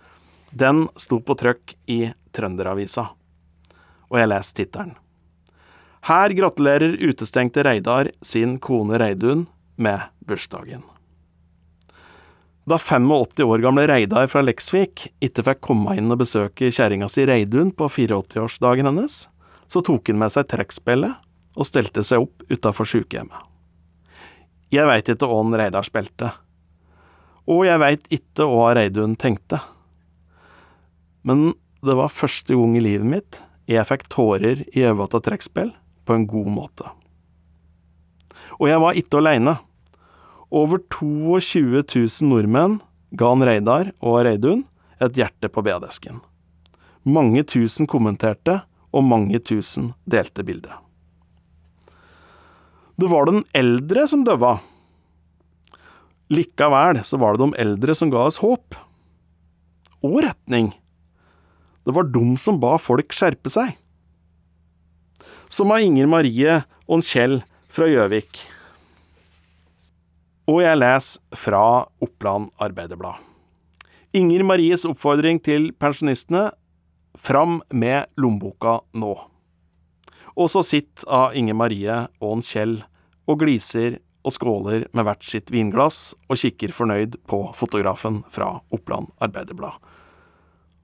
den 0.55 0.85
sto 0.95 1.19
på 1.19 1.35
trykk 1.35 1.75
i 1.91 1.99
Trønderavisa. 2.35 3.09
Og 4.11 4.19
jeg 4.21 4.31
leser 4.31 4.59
tittelen. 4.61 4.95
Her 6.05 6.29
gratulerer 6.37 6.99
utestengte 7.01 7.63
Reidar 7.65 8.11
sin 8.21 8.59
kone 8.61 8.99
Reidun 9.01 9.47
med 9.81 10.03
bursdagen. 10.27 10.83
Da 12.65 12.77
85 12.77 13.39
år 13.45 13.61
gamle 13.61 13.87
Reidar 13.89 14.27
fra 14.29 14.41
Leksvik 14.41 15.07
ikke 15.21 15.43
fikk 15.45 15.63
komme 15.65 15.95
inn 15.97 16.09
og 16.13 16.21
besøke 16.21 16.71
kjerringa 16.73 17.09
si 17.09 17.25
Reidun 17.25 17.71
på 17.77 17.89
84-årsdagen 17.89 18.89
hennes, 18.89 19.17
så 19.65 19.81
tok 19.85 20.09
han 20.09 20.21
med 20.21 20.33
seg 20.33 20.47
trekkspillet 20.49 21.25
og 21.55 21.69
stelte 21.69 22.01
seg 22.05 22.25
opp 22.25 22.45
utafor 22.49 22.89
sjukehjemmet. 22.89 23.37
Jeg 24.73 24.89
veit 24.89 25.09
ikke 25.09 25.29
hva 25.29 25.41
Reidar 25.61 25.85
spilte, 25.85 26.31
og 27.45 27.65
jeg 27.67 27.81
veit 27.81 28.09
ikke 28.13 28.49
hva 28.49 28.71
Reidun 28.77 29.13
tenkte. 29.17 29.61
Men 31.25 31.51
det 31.85 31.97
var 31.97 32.13
første 32.13 32.57
gang 32.57 32.77
i 32.77 32.85
livet 32.85 33.09
mitt 33.09 33.41
jeg 33.69 33.87
fikk 33.89 34.05
tårer 34.13 34.61
i 34.73 34.83
øynene 34.85 35.07
av 35.07 35.23
trekkspill 35.25 35.71
på 36.05 36.15
en 36.15 36.27
god 36.29 36.51
måte. 36.53 36.91
Og 38.59 38.69
jeg 38.69 38.81
var 38.81 38.99
ikke 38.99 39.19
aleine. 39.19 39.57
Over 40.53 40.79
22 40.93 41.81
000 41.81 42.29
nordmenn 42.29 42.79
ga 43.17 43.31
han 43.33 43.43
Reidar 43.47 43.91
og 43.99 44.21
Reidun 44.27 44.63
et 45.01 45.17
hjerte 45.17 45.49
på 45.51 45.63
BA-desken. 45.65 46.21
Mange 47.05 47.43
tusen 47.45 47.89
kommenterte, 47.89 48.61
og 48.95 49.03
mange 49.03 49.41
tusen 49.43 49.91
delte 50.07 50.45
bildet. 50.47 50.71
Det 52.95 53.09
var 53.11 53.27
den 53.27 53.43
eldre 53.51 54.05
som 54.07 54.23
døva. 54.23 54.53
Likevel 56.31 57.01
så 57.03 57.19
var 57.19 57.35
det 57.35 57.43
de 57.43 57.59
eldre 57.61 57.95
som 57.97 58.09
ga 58.13 58.23
oss 58.29 58.39
håp. 58.39 58.77
Og 60.05 60.21
retning. 60.23 60.71
Det 61.85 61.93
var 61.93 62.09
de 62.09 62.33
som 62.41 62.57
ba 62.61 62.75
folk 62.81 63.13
skjerpe 63.13 63.51
seg. 63.53 63.75
Som 65.47 65.71
av 65.71 65.85
Inger 65.85 66.09
Marie 66.09 66.57
og 66.89 67.05
Kjell 67.05 67.39
fra 67.69 67.87
Gjøvik. 67.89 68.41
Og 70.49 70.61
jeg 70.61 70.77
leser 70.77 71.37
fra 71.37 71.63
Oppland 72.05 72.51
Arbeiderblad. 72.61 73.21
Inger 74.15 74.45
Maries 74.47 74.85
oppfordring 74.87 75.41
til 75.43 75.71
pensjonistene 75.75 76.47
fram 77.19 77.59
med 77.69 78.09
lommeboka 78.21 78.79
nå. 78.95 79.13
Og 80.35 80.51
så 80.51 80.63
sitter 80.65 81.09
av 81.11 81.35
Inger 81.37 81.57
Marie 81.57 81.97
og 82.23 82.43
Kjell 82.45 82.79
og 83.25 83.41
gliser 83.41 83.99
og 84.25 84.33
skåler 84.33 84.87
med 84.95 85.05
hvert 85.05 85.25
sitt 85.25 85.51
vinglass 85.53 86.15
og 86.29 86.39
kikker 86.41 86.73
fornøyd 86.75 87.19
på 87.29 87.41
fotografen 87.57 88.23
fra 88.33 88.55
Oppland 88.73 89.11
Arbeiderblad. 89.21 89.77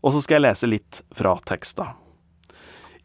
Og 0.01 0.15
så 0.15 0.21
skal 0.23 0.39
jeg 0.39 0.47
lese 0.47 0.69
litt 0.69 1.01
fra 1.15 1.35
teksta. 1.45 1.91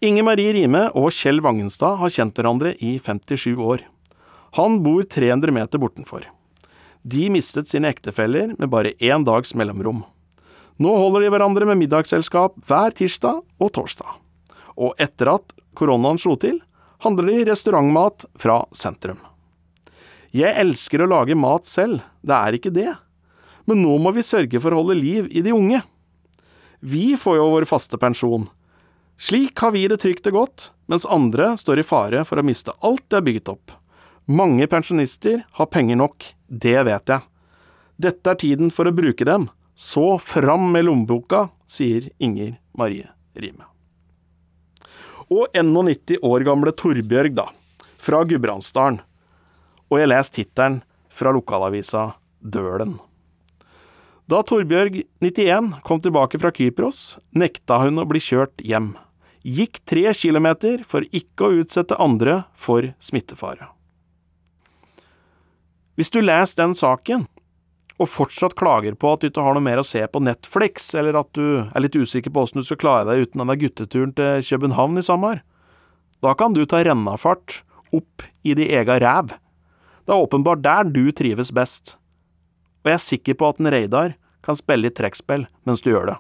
Inger 0.04 0.26
Marie 0.28 0.52
Rime 0.52 0.87
og 0.96 1.09
Kjell 1.16 1.40
Vangenstad 1.44 1.96
har 2.00 2.12
kjent 2.12 2.37
hverandre 2.37 2.74
i 2.85 2.96
57 3.00 3.56
år. 3.56 3.85
Han 4.56 4.80
bor 4.85 5.04
300 5.04 5.52
meter 5.52 5.80
bortenfor. 5.80 6.26
De 7.06 7.28
mistet 7.32 7.70
sine 7.70 7.92
ektefeller 7.92 8.54
med 8.59 8.70
bare 8.72 8.96
én 9.00 9.24
dags 9.24 9.54
mellomrom. 9.56 10.02
Nå 10.76 10.92
holder 10.92 11.24
de 11.24 11.30
hverandre 11.32 11.68
med 11.68 11.80
middagsselskap 11.80 12.56
hver 12.68 12.92
tirsdag 12.96 13.40
og 13.40 13.72
torsdag. 13.72 14.09
Og 14.76 14.96
etter 15.00 15.30
at 15.32 15.54
koronaen 15.76 16.20
slo 16.20 16.35
til, 16.40 16.59
handler 17.04 17.30
de 17.30 17.46
restaurantmat 17.50 18.26
fra 18.40 18.62
sentrum. 18.76 19.20
Jeg 20.37 20.52
elsker 20.61 21.04
å 21.04 21.09
lage 21.09 21.37
mat 21.38 21.68
selv, 21.68 22.02
det 22.20 22.37
er 22.37 22.56
ikke 22.59 22.74
det, 22.74 22.90
men 23.64 23.80
nå 23.80 23.96
må 24.02 24.12
vi 24.12 24.24
sørge 24.26 24.61
for 24.61 24.74
å 24.74 24.82
holde 24.82 24.98
liv 24.98 25.30
i 25.32 25.42
de 25.44 25.54
unge. 25.54 25.80
Vi 26.81 27.17
får 27.17 27.39
jo 27.39 27.51
vår 27.55 27.67
faste 27.69 27.99
pensjon. 27.99 28.49
Slik 29.19 29.59
har 29.65 29.73
vi 29.73 29.87
det 29.89 30.01
trygt 30.03 30.27
og 30.29 30.37
godt, 30.37 30.71
mens 30.93 31.07
andre 31.09 31.55
står 31.57 31.81
i 31.81 31.87
fare 31.87 32.25
for 32.29 32.41
å 32.41 32.45
miste 32.45 32.75
alt 32.85 33.05
de 33.09 33.19
har 33.19 33.25
bygget 33.25 33.53
opp. 33.55 33.73
Mange 34.27 34.67
pensjonister 34.69 35.45
har 35.57 35.71
penger 35.73 35.97
nok, 35.97 36.27
det 36.49 36.77
vet 36.89 37.15
jeg. 37.15 37.25
Dette 37.97 38.33
er 38.33 38.41
tiden 38.43 38.73
for 38.75 38.89
å 38.89 38.93
bruke 38.93 39.25
dem, 39.25 39.49
så 39.77 40.19
fram 40.21 40.69
med 40.75 40.85
lommeboka, 40.89 41.47
sier 41.69 42.11
Inger 42.19 42.57
Marie 42.77 43.09
Rime. 43.37 43.65
Og 45.33 45.49
91 45.57 46.21
år 46.23 46.45
gamle 46.47 46.75
Torbjørg, 46.77 47.35
da, 47.39 47.49
fra 47.99 48.23
Gudbrandsdalen. 48.29 49.01
Og 49.91 50.01
jeg 50.01 50.11
leser 50.11 50.37
tittelen 50.41 50.81
fra 51.11 51.33
lokalavisa 51.35 52.11
Dølen. 52.43 52.99
Da 54.27 54.41
Torbjørg, 54.43 55.05
91, 55.23 55.69
kom 55.87 56.01
tilbake 56.03 56.39
fra 56.43 56.51
Kypros, 56.51 57.15
nekta 57.31 57.77
hun 57.85 58.03
å 58.03 58.07
bli 58.11 58.19
kjørt 58.19 58.59
hjem. 58.59 58.97
Gikk 59.47 59.79
tre 59.87 60.11
kilometer 60.19 60.81
for 60.83 61.07
ikke 61.15 61.47
å 61.47 61.61
utsette 61.61 61.95
andre 62.03 62.41
for 62.59 62.89
smittefare. 62.99 63.69
Hvis 65.95 66.11
du 66.11 66.19
leser 66.25 66.59
den 66.59 66.75
saken, 66.75 67.29
og 68.03 68.11
fortsatt 68.11 68.57
klager 68.59 68.97
på 68.99 69.12
at 69.15 69.23
du 69.23 69.29
ikke 69.31 69.45
har 69.47 69.55
noe 69.55 69.65
mer 69.65 69.79
å 69.81 69.87
se 69.87 70.03
på 70.11 70.21
Netflix, 70.21 70.91
eller 70.99 71.21
at 71.23 71.31
du 71.39 71.62
er 71.62 71.85
litt 71.85 71.95
usikker 71.95 72.35
på 72.35 72.43
åssen 72.43 72.59
du 72.59 72.67
skal 72.67 72.81
klare 72.83 73.07
deg 73.07 73.29
uten 73.29 73.45
denne 73.45 73.57
gutteturen 73.62 74.17
til 74.19 74.43
København 74.49 74.99
i 74.99 75.05
sommer, 75.07 75.45
da 76.19 76.35
kan 76.35 76.57
du 76.57 76.65
ta 76.67 76.83
rennafart 76.83 77.61
opp 77.95 78.27
i 78.43 78.59
di 78.59 78.67
ega 78.75 78.99
ræv. 78.99 79.37
Det 80.03 80.11
er 80.11 80.27
åpenbart 80.27 80.67
der 80.67 80.91
du 80.91 81.05
trives 81.15 81.55
best. 81.55 81.95
Og 82.87 82.92
jeg 82.92 83.01
er 83.01 83.03
sikker 83.03 83.35
på 83.35 83.49
at 83.51 83.59
en 83.59 83.66
Reidar 83.75 84.12
kan 84.46 84.55
spille 84.55 84.87
litt 84.87 84.94
trekkspill 84.94 85.49
mens 85.66 85.81
du 85.83 85.90
gjør 85.90 86.12
det. 86.12 86.16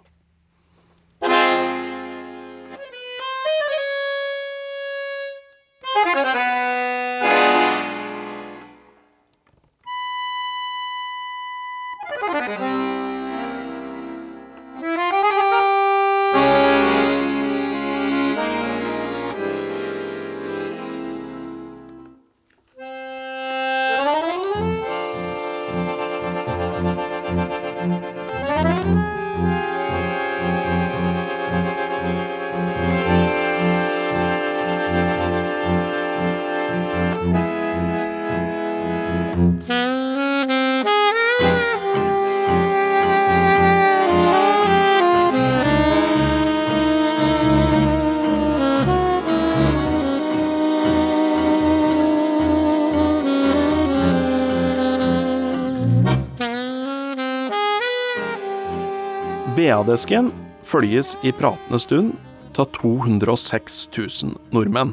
BA-desken 59.66 60.28
følges 60.62 61.16
i 61.26 61.32
pratende 61.34 61.78
stund 61.82 62.12
av 62.60 62.68
206 62.76 63.78
000 63.96 64.36
nordmenn. 64.54 64.92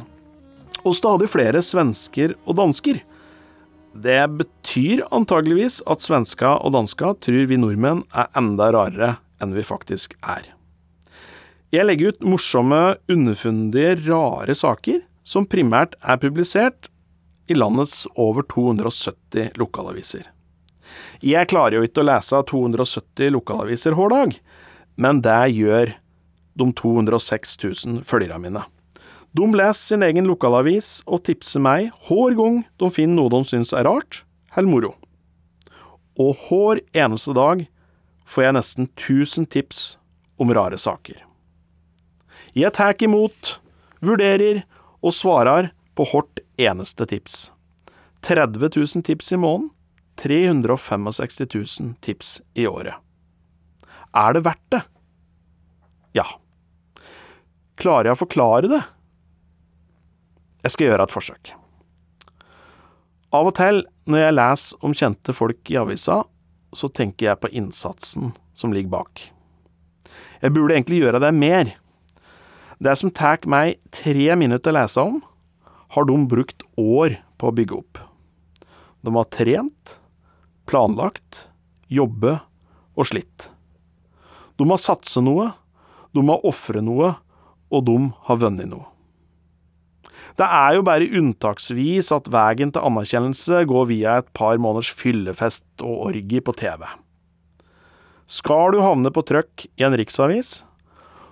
Og 0.82 0.96
stadig 0.98 1.30
flere 1.30 1.62
svensker 1.62 2.34
og 2.48 2.58
dansker. 2.58 2.98
Det 3.94 4.24
betyr 4.40 5.04
antageligvis 5.14 5.78
at 5.86 6.02
svenska 6.02 6.56
og 6.58 6.74
danska 6.74 7.14
tror 7.22 7.46
vi 7.52 7.60
nordmenn 7.62 8.02
er 8.18 8.32
enda 8.40 8.72
rarere 8.74 9.12
enn 9.44 9.54
vi 9.54 9.66
faktisk 9.68 10.18
er. 10.26 10.50
Jeg 11.74 11.86
legger 11.86 12.14
ut 12.16 12.26
morsomme, 12.34 12.82
underfundige, 13.12 14.00
rare 14.10 14.58
saker 14.58 15.04
som 15.22 15.46
primært 15.50 16.00
er 16.02 16.18
publisert 16.22 16.90
i 17.46 17.58
landets 17.58 18.08
over 18.18 18.42
270 18.50 19.54
lokalaviser. 19.62 20.33
Jeg 21.24 21.50
klarer 21.52 21.80
jo 21.80 21.88
ikke 21.88 22.04
å 22.04 22.10
lese 22.10 22.40
270 22.50 23.34
lokalaviser 23.36 23.96
hver 23.98 24.14
dag, 24.14 24.38
men 24.96 25.22
det 25.26 25.42
gjør 25.56 25.94
de 26.60 26.70
206 26.80 27.58
000 27.64 28.02
følgerne 28.08 28.42
mine. 28.44 28.64
De 29.34 29.48
leser 29.50 29.96
sin 29.96 30.06
egen 30.06 30.28
lokalavis 30.30 31.00
og 31.10 31.24
tipser 31.26 31.64
meg 31.64 31.90
hver 32.06 32.36
gang 32.38 32.62
de 32.78 32.90
finner 32.94 33.18
noe 33.18 33.34
de 33.34 33.42
syns 33.50 33.74
er 33.74 33.88
rart 33.90 34.22
eller 34.54 34.70
moro. 34.70 34.92
Og 36.22 36.38
hver 36.46 36.84
eneste 36.94 37.34
dag 37.34 37.66
får 38.30 38.46
jeg 38.46 38.58
nesten 38.60 38.90
1000 38.92 39.50
tips 39.50 39.80
om 40.38 40.54
rare 40.54 40.78
saker. 40.78 41.18
Jeg 42.54 42.74
tar 42.78 42.94
imot, 43.02 43.58
vurderer 44.06 44.62
og 45.02 45.16
svarer 45.18 45.72
på 45.98 46.06
hvert 46.12 46.44
eneste 46.62 47.08
tips. 47.10 47.50
30 48.22 48.70
000 48.78 49.04
tips 49.04 49.34
i 49.34 49.40
måneden, 49.42 49.72
365 50.22 51.10
000 51.54 51.96
tips 52.02 52.42
i 52.54 52.68
året. 52.68 52.96
Er 54.14 54.36
det 54.36 54.44
verdt 54.46 54.66
det? 54.74 54.82
Ja. 56.14 56.28
Klarer 57.80 58.12
jeg 58.12 58.18
å 58.18 58.22
forklare 58.22 58.70
det? 58.70 58.82
Jeg 60.64 60.76
skal 60.76 60.92
gjøre 60.92 61.08
et 61.08 61.16
forsøk. 61.16 61.54
Av 63.34 63.50
og 63.50 63.56
til 63.58 63.82
når 64.06 64.22
jeg 64.22 64.38
leser 64.38 64.86
om 64.86 64.94
kjente 64.96 65.34
folk 65.36 65.72
i 65.74 65.80
avisa, 65.82 66.22
så 66.74 66.90
tenker 66.90 67.32
jeg 67.32 67.42
på 67.42 67.52
innsatsen 67.54 68.34
som 68.58 68.74
ligger 68.74 68.94
bak. 68.94 69.24
Jeg 70.44 70.54
burde 70.54 70.76
egentlig 70.76 71.02
gjøre 71.02 71.22
det 71.24 71.32
mer. 71.36 71.74
Det 72.84 72.94
som 73.00 73.12
tar 73.16 73.42
meg 73.50 73.80
tre 73.96 74.36
minutter 74.38 74.74
å 74.74 74.78
lese 74.78 75.02
om, 75.02 75.22
har 75.94 76.08
de 76.10 76.18
brukt 76.30 76.66
år 76.80 77.18
på 77.40 77.50
å 77.50 77.56
bygge 77.56 77.78
opp. 77.78 78.02
De 79.04 79.14
har 79.16 79.30
trent, 79.34 79.98
planlagt, 80.70 81.48
jobbe 81.92 82.38
og 82.96 83.10
slitt. 83.10 83.50
De 84.58 84.70
har 84.70 84.82
satsa 84.82 85.24
noe, 85.24 85.52
de 86.14 86.24
har 86.30 86.46
ofra 86.46 86.82
noe, 86.86 87.14
og 87.74 87.86
de 87.88 87.98
har 88.28 88.42
vunnet 88.42 88.70
noe. 88.70 88.90
Det 90.34 90.46
er 90.46 90.76
jo 90.78 90.86
bare 90.86 91.10
unntaksvis 91.14 92.10
at 92.16 92.30
veien 92.34 92.72
til 92.74 92.86
anerkjennelse 92.88 93.64
går 93.70 93.90
via 93.92 94.18
et 94.22 94.30
par 94.34 94.58
måneders 94.62 94.90
fyllefest 94.98 95.84
og 95.86 96.08
orgi 96.10 96.42
på 96.42 96.56
TV. 96.58 96.86
Skal 98.26 98.74
du 98.74 98.82
havne 98.82 99.12
på 99.14 99.22
trøkk 99.30 99.68
i 99.78 99.86
en 99.86 99.98
riksavis, 100.00 100.64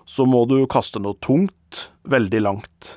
så 0.06 0.28
må 0.30 0.44
du 0.50 0.60
kaste 0.70 1.02
noe 1.02 1.18
tungt 1.24 1.88
veldig 2.06 2.42
langt. 2.46 2.92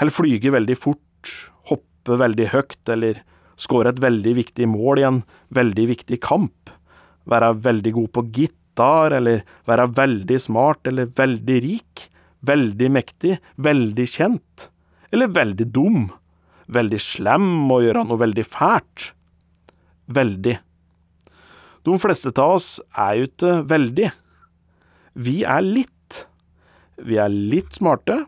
Eller 0.00 0.14
flyge 0.14 0.50
veldig 0.54 0.78
fort, 0.80 1.34
hoppe 1.70 2.18
veldig 2.18 2.48
høyt, 2.54 2.82
eller 2.90 3.20
skåre 3.60 3.92
et 3.92 4.00
veldig 4.02 4.34
viktig 4.38 4.68
mål 4.70 5.02
i 5.02 5.06
en 5.08 5.20
veldig 5.56 5.86
viktig 5.92 6.20
kamp. 6.24 6.72
Være 7.28 7.52
veldig 7.66 7.92
god 7.98 8.12
på 8.16 8.24
gitar, 8.38 9.14
eller 9.18 9.44
være 9.68 9.90
veldig 9.98 10.40
smart 10.40 10.88
eller 10.88 11.12
veldig 11.16 11.58
rik. 11.66 12.06
Veldig 12.40 12.88
mektig, 12.88 13.36
veldig 13.60 14.06
kjent. 14.08 14.70
Eller 15.12 15.28
veldig 15.36 15.68
dum. 15.74 16.08
Veldig 16.70 17.00
slem 17.02 17.68
og 17.68 17.84
gjøre 17.84 18.06
noe 18.08 18.22
veldig 18.22 18.46
fælt. 18.48 19.10
Veldig. 20.10 20.56
De 21.84 21.96
fleste 22.00 22.32
av 22.40 22.56
oss 22.56 22.72
er 22.96 23.20
jo 23.20 23.28
ikke 23.28 23.54
veldig. 23.68 24.10
Vi 25.20 25.40
er 25.44 25.64
litt. 25.64 26.24
Vi 27.00 27.16
er 27.20 27.32
litt 27.32 27.76
smarte, 27.76 28.22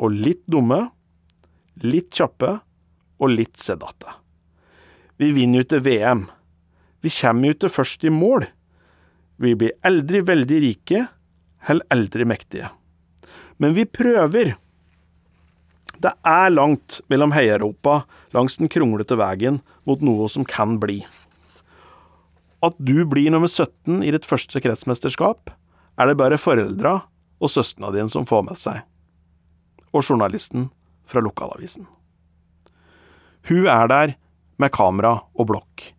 og 0.00 0.16
litt 0.16 0.40
dumme, 0.48 0.86
litt 1.84 2.08
kjappe 2.16 2.54
og 3.20 3.34
litt 3.34 3.60
sedate. 3.60 4.19
Vi 5.20 5.28
vinner 5.36 5.60
jo 5.60 5.66
ikke 5.66 5.82
VM. 5.84 6.24
Vi 7.04 7.12
kommer 7.12 7.50
jo 7.50 7.56
ikke 7.56 7.72
først 7.74 8.04
i 8.08 8.12
mål. 8.12 8.46
Vi 9.40 9.52
blir 9.56 9.76
aldri 9.84 10.22
veldig 10.24 10.60
rike, 10.64 11.06
eller 11.68 11.84
aldri 11.92 12.24
mektige. 12.24 12.70
Men 13.60 13.76
vi 13.76 13.84
prøver. 13.84 14.54
Det 16.00 16.12
er 16.24 16.52
langt 16.54 17.02
mellom 17.12 17.34
heiaropa 17.36 18.02
langs 18.32 18.56
den 18.56 18.70
kronglete 18.72 19.18
veien 19.20 19.60
mot 19.84 20.00
noe 20.00 20.28
som 20.32 20.46
kan 20.48 20.78
bli. 20.80 21.02
At 22.64 22.76
du 22.80 23.04
blir 23.08 23.28
nummer 23.32 23.48
17 23.48 24.00
i 24.04 24.12
ditt 24.12 24.28
første 24.28 24.60
kretsmesterskap, 24.64 25.52
er 26.00 26.08
det 26.08 26.16
bare 26.16 26.40
foreldra 26.40 26.94
og 27.40 27.52
søstrene 27.52 27.92
dine 27.92 28.08
som 28.12 28.24
får 28.28 28.46
med 28.48 28.60
seg. 28.60 28.80
Og 29.92 30.04
journalisten 30.04 30.70
fra 31.04 31.20
lokalavisen. 31.24 31.84
Hun 33.48 33.68
er 33.68 33.88
der 33.92 34.16
med 34.60 34.72
kamera 34.74 35.16
og 35.34 35.50
blokk, 35.50 35.90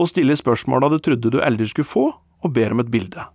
og 0.00 0.08
stiller 0.10 0.38
spørsmåla 0.38 0.90
du 0.92 0.98
trodde 1.02 1.32
du 1.32 1.40
aldri 1.42 1.68
skulle 1.68 1.88
få, 1.88 2.06
og 2.40 2.54
ber 2.56 2.72
om 2.72 2.80
et 2.80 2.92
bilde. 2.92 3.26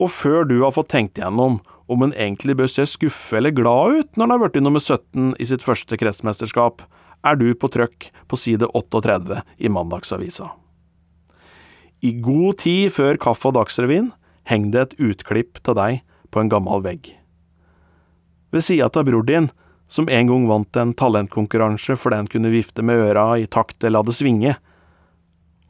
Og 0.00 0.10
før 0.12 0.46
du 0.48 0.60
har 0.62 0.74
fått 0.74 0.92
tenkt 0.92 1.18
igjennom 1.18 1.58
om 1.90 2.04
en 2.06 2.14
egentlig 2.14 2.54
bør 2.56 2.70
se 2.70 2.86
skuffe 2.86 3.36
eller 3.36 3.54
glad 3.54 3.98
ut 3.98 4.16
når 4.16 4.24
en 4.26 4.34
har 4.34 4.42
blitt 4.44 4.62
nummer 4.62 4.80
17 4.80 5.34
i 5.42 5.48
sitt 5.50 5.64
første 5.64 5.98
kretsmesterskap, 6.00 6.84
er 7.26 7.36
du 7.36 7.50
på 7.52 7.68
trøkk 7.68 8.08
på 8.30 8.38
side 8.38 8.70
38 8.70 9.42
i 9.58 9.68
Mandagsavisa. 9.68 10.52
I 12.00 12.14
god 12.24 12.62
tid 12.62 12.94
før 12.96 13.18
Kaffe 13.20 13.50
og 13.50 13.58
Dagsrevyen 13.58 14.12
henger 14.48 14.72
det 14.72 14.84
et 14.84 15.00
utklipp 15.10 15.60
av 15.68 15.76
deg 15.76 15.98
på 16.32 16.40
en 16.40 16.52
gammel 16.52 16.80
vegg. 16.86 17.10
Ved 18.50 18.64
sida 18.64 18.88
av 18.88 19.04
bror 19.06 19.26
din, 19.26 19.50
som 19.90 20.08
en 20.08 20.26
gang 20.26 20.46
vant 20.46 20.76
en 20.78 20.92
talentkonkurranse 20.94 21.96
fordi 21.98 22.20
han 22.20 22.30
kunne 22.30 22.52
vifte 22.52 22.82
med 22.86 23.02
øra 23.10 23.34
i 23.42 23.48
takt 23.50 23.82
eller 23.84 24.06
det 24.06 24.14
svinge, 24.14 24.54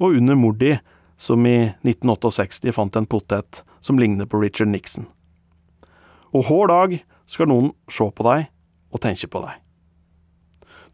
og 0.01 0.17
under 0.17 0.37
Mordi, 0.37 0.75
som 1.17 1.47
i 1.49 1.73
1968 1.85 2.73
fant 2.77 2.97
en 2.97 3.09
potet 3.09 3.63
som 3.81 3.99
ligner 4.01 4.29
på 4.29 4.41
Richard 4.41 4.69
Nixon. 4.69 5.07
Og 6.37 6.45
hver 6.49 6.69
dag 6.69 6.99
skal 7.29 7.49
noen 7.49 7.73
se 7.89 8.07
på 8.13 8.27
deg 8.29 8.49
og 8.93 9.03
tenke 9.05 9.29
på 9.31 9.43
deg. 9.45 9.57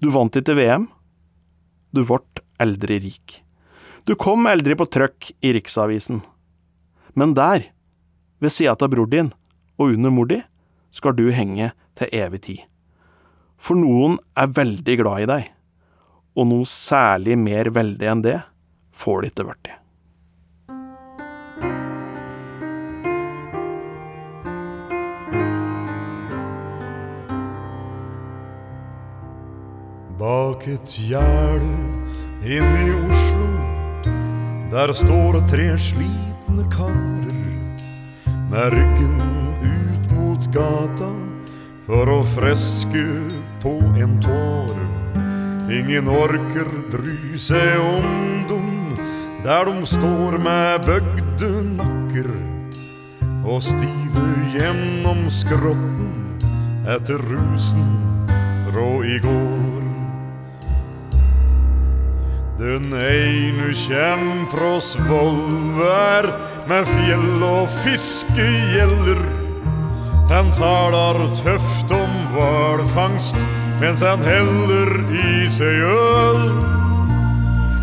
Du 0.03 0.11
vant 0.15 0.39
ikke 0.39 0.55
VM. 0.59 0.87
Du 1.91 2.05
ble 2.05 2.23
aldri 2.62 3.01
rik. 3.03 3.41
Du 4.07 4.15
kom 4.15 4.47
aldri 4.47 4.77
på 4.79 4.87
trøkk 4.87 5.33
i 5.43 5.55
Riksavisen. 5.57 6.23
Men 7.19 7.35
der, 7.35 7.73
ved 8.39 8.55
sida 8.55 8.77
av 8.77 8.93
bror 8.93 9.11
din 9.11 9.33
og 9.81 9.97
under 9.97 10.15
mor 10.15 10.31
di, 10.31 10.43
skal 10.95 11.17
du 11.17 11.27
henge 11.35 11.73
til 11.99 12.12
evig 12.15 12.43
tid. 12.47 12.65
For 13.57 13.79
noen 13.79 14.19
er 14.37 14.53
veldig 14.57 14.99
glad 15.01 15.25
i 15.25 15.31
deg, 15.33 15.49
og 16.37 16.53
noe 16.53 16.69
særlig 16.69 17.38
mer 17.40 17.73
veldig 17.75 18.12
enn 18.12 18.23
det 18.27 18.38
får 18.97 19.25
de 19.25 19.33
ikke 19.33 19.49
blitt. 19.51 19.74
Bak 30.16 30.62
et 30.72 30.95
gjerde 30.97 31.66
inne 32.49 32.85
i 32.87 32.93
Oslo 32.97 33.49
Der 34.72 34.93
står 34.97 35.43
tre 35.51 35.66
slitne 35.76 36.64
karer 36.72 37.35
Med 38.49 38.72
ryggen 38.72 39.20
ut 39.61 40.14
mot 40.16 40.49
gata 40.57 41.11
For 41.85 42.09
å 42.09 42.22
freske 42.33 43.05
på 43.67 44.01
en 44.03 44.23
tår 44.23 44.77
Ingen 45.79 46.09
orker 46.09 46.69
bry 46.93 47.39
seg 47.39 47.81
om 47.83 48.07
dem 48.47 48.69
Der 49.43 49.67
de 49.67 49.87
står 49.91 50.39
med 50.39 50.87
bøgde 50.87 51.51
nakker 51.73 52.31
Og 53.43 53.64
stive 53.67 54.27
gjennom 54.55 55.27
skrotten 55.35 56.12
Etter 56.87 57.27
rusen 57.33 57.91
fra 58.69 58.91
i 59.03 59.19
går 59.27 59.75
den 62.57 62.87
ene 62.97 63.67
kjem 63.77 64.47
fra 64.49 64.79
Svolvær 64.81 66.31
med 66.71 66.89
fjell 66.89 67.43
og 67.45 67.69
fiskegjeller. 67.83 69.21
Han 70.31 70.53
talar 70.53 71.20
tøft 71.39 71.93
om 71.95 72.14
hvalfangst 72.35 73.39
mens 73.81 74.01
han 74.03 74.24
heller 74.27 74.91
i 75.14 75.47
seg 75.55 75.83
øl. 75.87 76.41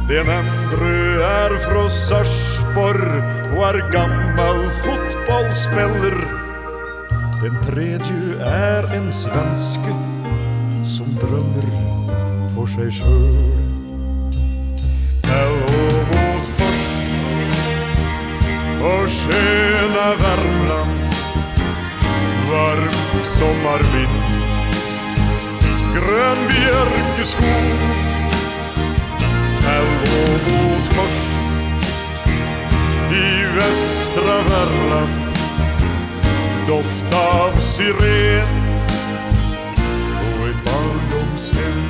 Den 0.09 0.27
andre 0.27 0.95
er 1.23 1.53
fra 1.63 1.83
Sarpsborg 1.87 3.13
og 3.53 3.61
er 3.69 3.79
gammel 3.93 4.59
fotballspiller. 4.83 6.17
Den 7.43 7.55
tredje 7.63 8.49
er 8.49 8.89
en 8.97 9.07
svenske 9.15 9.95
som 10.97 11.15
drømmer 11.21 11.69
for 12.51 12.67
seg 12.75 12.91
sjøl. 12.99 13.39
Til 15.23 15.55
og 15.77 16.11
mot 16.11 16.51
Fors 16.57 16.83
og 18.91 19.07
skjøna 19.15 20.11
Värmland. 20.25 21.02
Varm 22.53 22.89
sommervind. 23.25 24.17
grønn 25.93 26.41
bjørkeskog. 26.49 27.79
tau 29.63 29.87
og 30.17 30.43
motfors. 30.47 31.19
I 33.09 33.25
västra 33.55 34.35
Värmland. 34.49 35.15
Doft 36.67 37.15
av 37.17 37.57
syren 37.57 38.53
og 40.27 40.45
et 40.49 40.61
barndomshjem. 40.67 41.81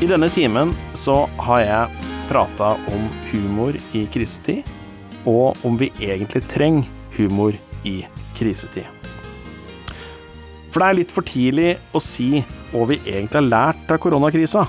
I 0.00 0.06
denne 0.06 0.28
timen 0.28 0.72
så 0.94 1.26
har 1.36 1.60
jeg 1.60 2.08
prata 2.32 2.74
om 2.96 3.08
humor 3.30 3.76
i 3.92 4.06
krisetid, 4.12 4.64
og 5.26 5.58
om 5.66 5.78
vi 5.80 5.90
egentlig 5.98 6.44
trenger 6.50 6.86
humor 7.16 7.56
i 7.86 8.02
krisetid. 8.38 8.86
For 10.68 10.82
det 10.82 10.88
er 10.88 10.98
litt 11.00 11.14
for 11.14 11.26
tidlig 11.26 11.72
å 11.96 12.02
si 12.02 12.42
hva 12.72 12.84
vi 12.90 13.00
egentlig 13.00 13.40
har 13.40 13.48
lært 13.48 13.90
av 13.90 14.00
koronakrisa. 14.02 14.66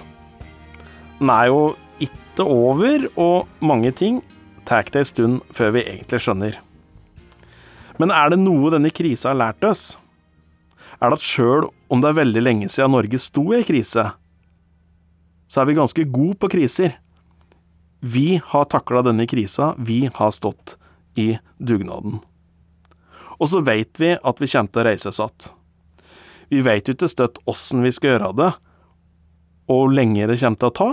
Den 1.20 1.32
er 1.34 1.50
jo 1.52 1.62
ikke 2.00 2.46
over, 2.48 3.10
og 3.20 3.50
mange 3.60 3.92
ting 3.92 4.22
tar 4.66 4.88
det 4.88 5.04
en 5.04 5.10
stund 5.10 5.42
før 5.52 5.76
vi 5.76 5.84
egentlig 5.84 6.22
skjønner. 6.24 6.60
Men 8.00 8.14
er 8.16 8.32
det 8.32 8.40
noe 8.40 8.72
denne 8.72 8.94
krisa 8.96 9.34
har 9.34 9.42
lært 9.42 9.66
oss, 9.68 9.98
er 11.00 11.12
det 11.12 11.20
at 11.20 11.26
sjøl 11.26 11.68
om 11.92 12.02
det 12.02 12.12
er 12.12 12.20
veldig 12.22 12.44
lenge 12.44 12.72
siden 12.72 12.96
Norge 12.96 13.20
sto 13.20 13.44
i 13.52 13.60
ei 13.60 13.68
krise, 13.68 14.06
så 15.50 15.62
er 15.62 15.68
vi 15.68 15.78
ganske 15.78 16.06
gode 16.14 16.38
på 16.40 16.50
kriser. 16.52 16.96
Vi 18.00 18.42
har 18.46 18.64
takla 18.72 19.02
denne 19.04 19.28
krisa, 19.28 19.74
vi 19.78 20.10
har 20.14 20.32
stått 20.32 20.78
i 21.16 21.38
dugnaden. 21.58 22.20
Og 23.40 23.48
så 23.52 23.62
veit 23.64 24.00
vi 24.00 24.14
at 24.16 24.40
vi 24.40 24.48
kommer 24.52 24.72
til 24.72 24.82
å 24.82 24.88
reise 24.88 25.12
oss 25.12 25.20
att. 25.20 25.52
Vi 26.50 26.64
veit 26.66 26.88
jo 26.88 26.96
ikke 26.96 27.12
støtt 27.12 27.42
åssen 27.46 27.84
vi 27.84 27.92
skal 27.94 28.16
gjøre 28.16 28.32
det, 28.40 28.50
og 29.70 29.84
hvor 29.84 29.94
lenge 29.94 30.26
det 30.28 30.40
kommer 30.42 30.60
til 30.60 30.72
å 30.72 30.78
ta, 30.80 30.90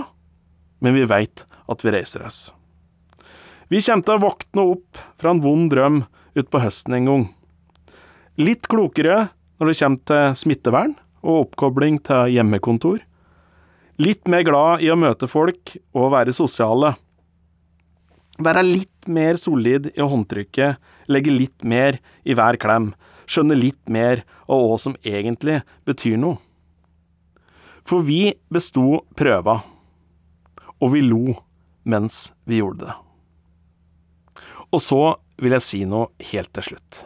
men 0.83 0.93
vi 0.93 1.07
veit 1.09 1.47
at 1.67 1.83
vi 1.83 1.95
reiser 1.95 2.27
oss. 2.27 2.51
Vi 3.67 3.81
kommer 3.81 4.05
til 4.05 4.15
å 4.19 4.23
våkne 4.27 4.67
opp 4.75 5.01
fra 5.19 5.33
en 5.33 5.41
vond 5.43 5.71
drøm 5.71 6.03
utpå 6.37 6.61
høsten 6.61 6.93
en 6.99 7.09
gang. 7.09 7.25
Litt 8.37 8.69
klokere 8.69 9.29
når 9.57 9.71
det 9.71 9.79
kommer 9.79 10.03
til 10.11 10.37
smittevern 10.43 10.93
og 11.25 11.47
oppkobling 11.47 11.97
til 12.05 12.35
hjemmekontor. 12.35 13.01
Litt 13.97 14.27
mer 14.29 14.43
glad 14.45 14.83
i 14.85 14.91
å 14.93 14.97
møte 14.99 15.25
folk 15.25 15.71
og 15.97 16.11
være 16.13 16.33
sosiale. 16.35 16.91
Være 18.37 18.61
litt 18.61 19.07
mer 19.09 19.39
solid 19.41 19.89
i 19.95 20.05
håndtrykket, 20.05 20.77
legge 21.09 21.33
litt 21.33 21.65
mer 21.65 21.97
i 22.21 22.35
hver 22.37 22.59
klem, 22.61 22.91
skjønne 23.25 23.57
litt 23.57 23.81
mer 23.89 24.21
av 24.45 24.61
hva 24.61 24.77
som 24.77 24.99
egentlig 25.01 25.63
betyr 25.89 26.21
noe. 26.21 26.37
For 27.87 28.05
vi 28.05 28.35
besto 28.53 29.01
prøva, 29.17 29.63
og 30.77 30.93
vi 30.93 31.01
lo 31.01 31.33
mens 31.89 32.27
vi 32.45 32.61
gjorde 32.61 32.85
det. 32.85 32.95
Og 34.69 34.83
så 34.83 35.03
vil 35.41 35.57
jeg 35.57 35.65
si 35.65 35.83
noe 35.89 36.11
helt 36.35 36.53
til 36.53 36.69
slutt. 36.73 37.03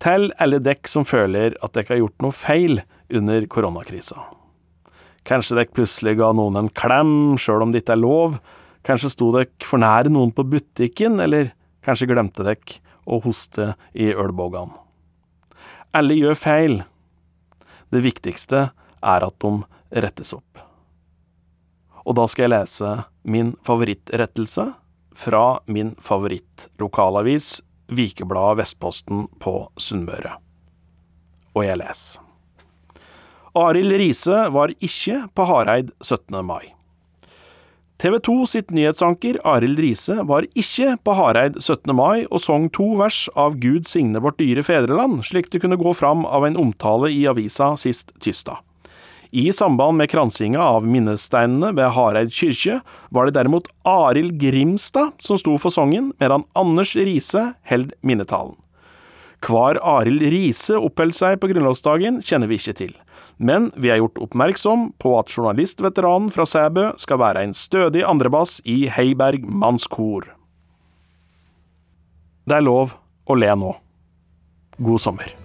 Til 0.00 0.30
alle 0.40 0.64
dekk 0.64 0.88
som 0.88 1.04
føler 1.04 1.60
at 1.60 1.76
dere 1.76 1.92
har 1.92 2.04
gjort 2.06 2.22
noe 2.24 2.32
feil 2.32 2.86
under 3.12 3.44
koronakrisa. 3.52 4.39
Kanskje 5.28 5.58
dere 5.58 5.74
plutselig 5.74 6.16
ga 6.20 6.30
noen 6.36 6.58
en 6.62 6.70
klem 6.72 7.36
sjøl 7.40 7.66
om 7.66 7.72
det 7.72 7.84
ikke 7.84 7.96
er 7.98 8.02
lov, 8.02 8.38
kanskje 8.86 9.12
sto 9.12 9.30
dere 9.34 9.50
for 9.66 9.82
nær 9.82 10.08
noen 10.12 10.32
på 10.32 10.46
butikken, 10.48 11.20
eller 11.20 11.52
kanskje 11.84 12.08
glemte 12.10 12.46
dere 12.46 12.80
å 13.04 13.20
hoste 13.24 13.74
i 13.92 14.10
ølbågene. 14.12 14.76
Alle 15.96 16.14
gjør 16.14 16.36
feil. 16.38 16.76
Det 17.90 18.02
viktigste 18.04 18.68
er 18.70 19.26
at 19.26 19.38
de 19.42 20.00
rettes 20.04 20.30
opp. 20.36 20.60
Og 22.06 22.14
da 22.16 22.26
skal 22.30 22.46
jeg 22.46 22.54
lese 22.54 22.92
min 23.28 23.52
favorittrettelse 23.66 24.70
fra 25.18 25.44
min 25.66 25.92
favorittlokalavis, 26.00 27.58
Vikebladet 27.90 28.60
Vestposten 28.62 29.26
på 29.42 29.54
Sunnmøre. 29.74 30.36
Og 31.58 31.66
jeg 31.66 31.80
leser. 31.82 32.29
Arild 33.58 33.90
Riise 33.98 34.44
var 34.54 34.70
ikke 34.78 35.24
på 35.34 35.44
Hareid 35.48 35.88
17. 36.06 36.36
mai. 36.46 36.70
TV 37.98 38.14
2 38.22 38.34
sitt 38.46 38.70
nyhetsanker 38.70 39.40
Arild 39.42 39.80
Riise 39.82 40.22
var 40.28 40.46
ikke 40.54 40.92
på 41.02 41.16
Hareid 41.18 41.58
17. 41.58 41.90
mai 41.98 42.28
og 42.30 42.38
sang 42.44 42.68
to 42.70 42.86
vers 43.00 43.24
av 43.34 43.58
Gud 43.58 43.90
signe 43.90 44.22
vårt 44.22 44.38
dyre 44.38 44.62
fedreland, 44.62 45.24
slik 45.26 45.50
det 45.50 45.64
kunne 45.64 45.80
gå 45.82 45.96
fram 45.98 46.22
av 46.22 46.46
en 46.46 46.60
omtale 46.62 47.10
i 47.10 47.26
avisa 47.26 47.72
sist 47.74 48.14
tirsdag. 48.22 48.62
I 49.34 49.50
samband 49.50 49.98
med 49.98 50.10
kransinga 50.14 50.62
av 50.62 50.86
minnesteinene 50.86 51.74
ved 51.74 51.90
Hareid 51.98 52.30
kyrkje 52.30 52.78
var 53.10 53.26
det 53.26 53.34
derimot 53.34 53.66
Arild 53.82 54.38
Grimstad 54.38 55.18
som 55.18 55.42
sto 55.42 55.58
for 55.58 55.74
sangen, 55.74 56.12
medan 56.22 56.46
Anders 56.54 56.94
Riise 56.94 57.48
held 57.66 57.96
minnetalen. 58.06 58.54
Hvar 59.42 59.82
Arild 59.82 60.22
Riise 60.22 60.78
oppholdt 60.78 61.18
seg 61.18 61.38
på 61.42 61.50
grunnlovsdagen, 61.50 62.22
kjenner 62.22 62.46
vi 62.50 62.58
ikke 62.60 62.78
til, 62.78 62.98
men 63.40 63.70
vi 63.80 63.88
er 63.88 64.02
gjort 64.02 64.20
oppmerksom 64.20 64.90
på 65.00 65.14
at 65.16 65.32
journalistveteranen 65.32 66.28
fra 66.34 66.44
Sæbø 66.44 66.90
skal 67.00 67.22
være 67.22 67.46
en 67.46 67.56
stødig 67.56 68.04
andrebass 68.04 68.58
i 68.68 68.84
Heiberg 68.92 69.48
mannskor. 69.48 70.28
Det 72.44 72.58
er 72.58 72.66
lov 72.66 72.98
å 73.24 73.38
le 73.38 73.54
nå. 73.56 73.76
God 74.80 75.00
sommer. 75.00 75.39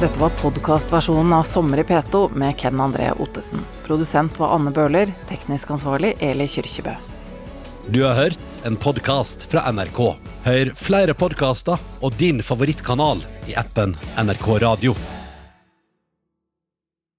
Dette 0.00 0.20
var 0.20 0.30
podkastversjonen 0.30 1.32
av 1.32 1.42
Sommer 1.42 1.78
i 1.78 1.82
P2 1.82 2.30
med 2.34 2.58
Ken 2.58 2.80
André 2.80 3.10
Ottesen. 3.20 3.60
Produsent 3.84 4.38
var 4.40 4.54
Anne 4.54 4.72
Bøhler, 4.72 5.12
teknisk 5.28 5.74
ansvarlig 5.76 6.14
Eli 6.24 6.46
Kyrkjebø. 6.48 6.94
Du 7.92 8.00
har 8.06 8.16
hørt 8.16 8.56
en 8.64 8.80
podkast 8.80 9.44
fra 9.52 9.66
NRK. 9.68 10.00
Hør 10.48 10.72
flere 10.72 11.12
podkaster 11.12 11.76
og 12.00 12.16
din 12.16 12.40
favorittkanal 12.40 13.20
i 13.52 13.58
appen 13.60 13.92
NRK 14.16 14.48
Radio. 14.64 14.96